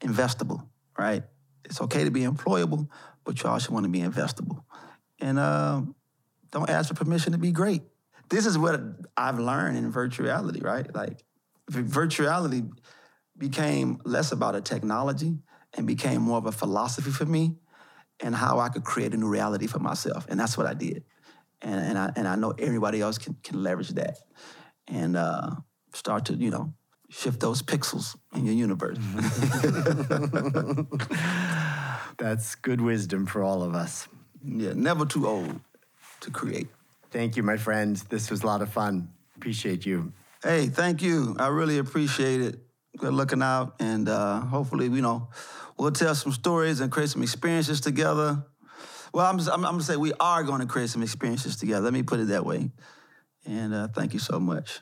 investable, 0.00 0.68
right? 0.96 1.24
It's 1.64 1.80
okay 1.80 2.04
to 2.04 2.12
be 2.12 2.20
employable, 2.20 2.86
but 3.24 3.42
you 3.42 3.50
also 3.50 3.72
want 3.72 3.82
to 3.82 3.90
be 3.90 3.98
investable. 3.98 4.62
And 5.18 5.40
uh, 5.40 5.82
don't 6.52 6.70
ask 6.70 6.88
for 6.88 6.94
permission 6.94 7.32
to 7.32 7.38
be 7.38 7.50
great. 7.50 7.82
This 8.28 8.46
is 8.46 8.56
what 8.56 8.80
I've 9.16 9.40
learned 9.40 9.76
in 9.76 9.90
virtual 9.90 10.26
reality, 10.26 10.60
right? 10.60 10.94
Like, 10.94 11.24
virtual 11.68 12.26
reality 12.26 12.62
became 13.36 14.00
less 14.04 14.32
about 14.32 14.54
a 14.54 14.60
technology 14.60 15.38
and 15.76 15.86
became 15.86 16.22
more 16.22 16.38
of 16.38 16.46
a 16.46 16.52
philosophy 16.52 17.10
for 17.10 17.26
me 17.26 17.56
and 18.20 18.34
how 18.34 18.60
I 18.60 18.68
could 18.68 18.84
create 18.84 19.12
a 19.12 19.16
new 19.16 19.28
reality 19.28 19.66
for 19.66 19.78
myself. 19.78 20.26
And 20.28 20.38
that's 20.38 20.56
what 20.56 20.66
I 20.66 20.74
did. 20.74 21.04
And, 21.62 21.80
and, 21.80 21.98
I, 21.98 22.12
and 22.16 22.28
I 22.28 22.36
know 22.36 22.52
everybody 22.58 23.00
else 23.00 23.18
can, 23.18 23.36
can 23.42 23.62
leverage 23.62 23.90
that 23.90 24.18
and 24.86 25.16
uh, 25.16 25.50
start 25.92 26.26
to, 26.26 26.34
you 26.34 26.50
know, 26.50 26.74
shift 27.08 27.40
those 27.40 27.62
pixels 27.62 28.16
in 28.34 28.44
your 28.44 28.54
universe. 28.54 28.98
That's 32.18 32.54
good 32.54 32.80
wisdom 32.80 33.26
for 33.26 33.42
all 33.42 33.62
of 33.62 33.74
us. 33.74 34.08
Yeah, 34.44 34.72
never 34.74 35.06
too 35.06 35.26
old 35.26 35.60
to 36.20 36.30
create. 36.30 36.68
Thank 37.10 37.36
you, 37.36 37.42
my 37.42 37.56
friend. 37.56 37.96
This 38.08 38.30
was 38.30 38.42
a 38.42 38.46
lot 38.46 38.62
of 38.62 38.68
fun. 38.68 39.08
Appreciate 39.36 39.86
you. 39.86 40.12
Hey, 40.44 40.66
thank 40.66 41.00
you. 41.00 41.34
I 41.38 41.46
really 41.48 41.78
appreciate 41.78 42.42
it. 42.42 42.60
Good 42.98 43.14
looking 43.14 43.40
out, 43.40 43.76
and 43.80 44.06
uh, 44.10 44.40
hopefully, 44.40 44.84
you 44.84 45.00
know, 45.00 45.30
we'll 45.78 45.90
tell 45.90 46.14
some 46.14 46.32
stories 46.32 46.80
and 46.80 46.92
create 46.92 47.08
some 47.08 47.22
experiences 47.22 47.80
together. 47.80 48.44
Well, 49.14 49.24
I'm, 49.24 49.40
I'm, 49.40 49.64
I'm 49.64 49.72
gonna 49.72 49.82
say 49.82 49.96
we 49.96 50.12
are 50.20 50.42
going 50.42 50.60
to 50.60 50.66
create 50.66 50.90
some 50.90 51.02
experiences 51.02 51.56
together. 51.56 51.80
Let 51.80 51.94
me 51.94 52.02
put 52.02 52.20
it 52.20 52.28
that 52.28 52.44
way. 52.44 52.70
And 53.46 53.72
uh, 53.72 53.88
thank 53.88 54.12
you 54.12 54.18
so 54.18 54.38
much. 54.38 54.80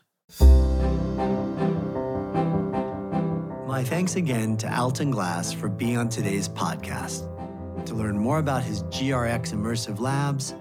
My 3.69 3.85
thanks 3.85 4.17
again 4.17 4.57
to 4.59 4.77
Alton 4.77 5.13
Glass 5.13 5.53
for 5.53 5.69
being 5.69 5.97
on 5.97 6.09
today's 6.09 6.49
podcast. 6.49 7.29
To 7.87 7.95
learn 7.95 8.19
more 8.19 8.41
about 8.41 8.65
his 8.65 8.83
GRX 8.85 9.55
Immersive 9.55 10.01
Labs, 10.01 10.57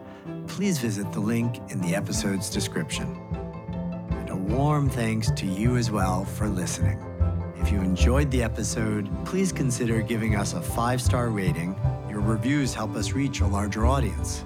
please 0.46 0.78
visit 0.78 1.12
the 1.12 1.22
link 1.22 1.60
in 1.72 1.82
the 1.82 1.96
episode's 1.96 2.52
description. 2.52 3.31
Warm 4.52 4.90
thanks 4.90 5.32
to 5.32 5.46
you 5.46 5.78
as 5.78 5.92
well 5.92 6.26
for 6.26 6.50
listening. 6.50 7.02
If 7.56 7.72
you 7.72 7.80
enjoyed 7.80 8.30
the 8.32 8.44
episode, 8.44 9.10
please 9.24 9.54
consider 9.54 10.02
giving 10.02 10.36
us 10.36 10.54
a 10.54 10.62
five 10.62 11.02
star 11.02 11.30
rating. 11.30 11.74
Your 12.10 12.20
reviews 12.20 12.74
help 12.74 12.94
us 12.98 13.14
reach 13.14 13.40
a 13.40 13.48
larger 13.48 13.86
audience. 13.86 14.44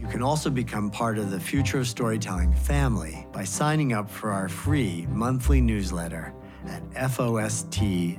You 0.00 0.06
can 0.06 0.22
also 0.22 0.48
become 0.48 0.90
part 0.90 1.18
of 1.18 1.30
the 1.30 1.38
Future 1.38 1.80
of 1.80 1.86
Storytelling 1.86 2.54
family 2.54 3.26
by 3.30 3.44
signing 3.44 3.92
up 3.92 4.10
for 4.10 4.30
our 4.30 4.48
free 4.48 5.06
monthly 5.10 5.60
newsletter 5.60 6.32
at 6.66 6.82
FOST.org. 7.10 8.16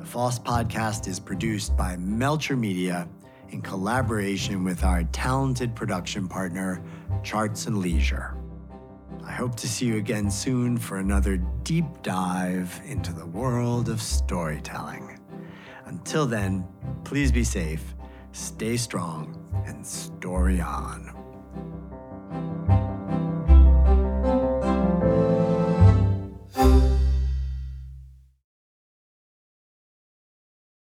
The 0.00 0.06
FOST 0.06 0.44
podcast 0.44 1.08
is 1.08 1.18
produced 1.18 1.74
by 1.78 1.96
Melcher 1.96 2.56
Media 2.56 3.08
in 3.48 3.62
collaboration 3.62 4.64
with 4.64 4.84
our 4.84 5.04
talented 5.04 5.74
production 5.74 6.28
partner, 6.28 6.82
Charts 7.22 7.66
and 7.66 7.78
Leisure. 7.78 8.36
I 9.26 9.32
hope 9.32 9.56
to 9.56 9.68
see 9.68 9.86
you 9.86 9.96
again 9.96 10.30
soon 10.30 10.76
for 10.76 10.98
another 10.98 11.38
deep 11.62 11.86
dive 12.02 12.80
into 12.84 13.12
the 13.12 13.26
world 13.26 13.88
of 13.88 14.02
storytelling. 14.02 15.18
Until 15.86 16.26
then, 16.26 16.66
please 17.04 17.32
be 17.32 17.44
safe, 17.44 17.94
stay 18.32 18.76
strong, 18.76 19.40
and 19.66 19.86
story 19.86 20.60
on. 20.60 21.23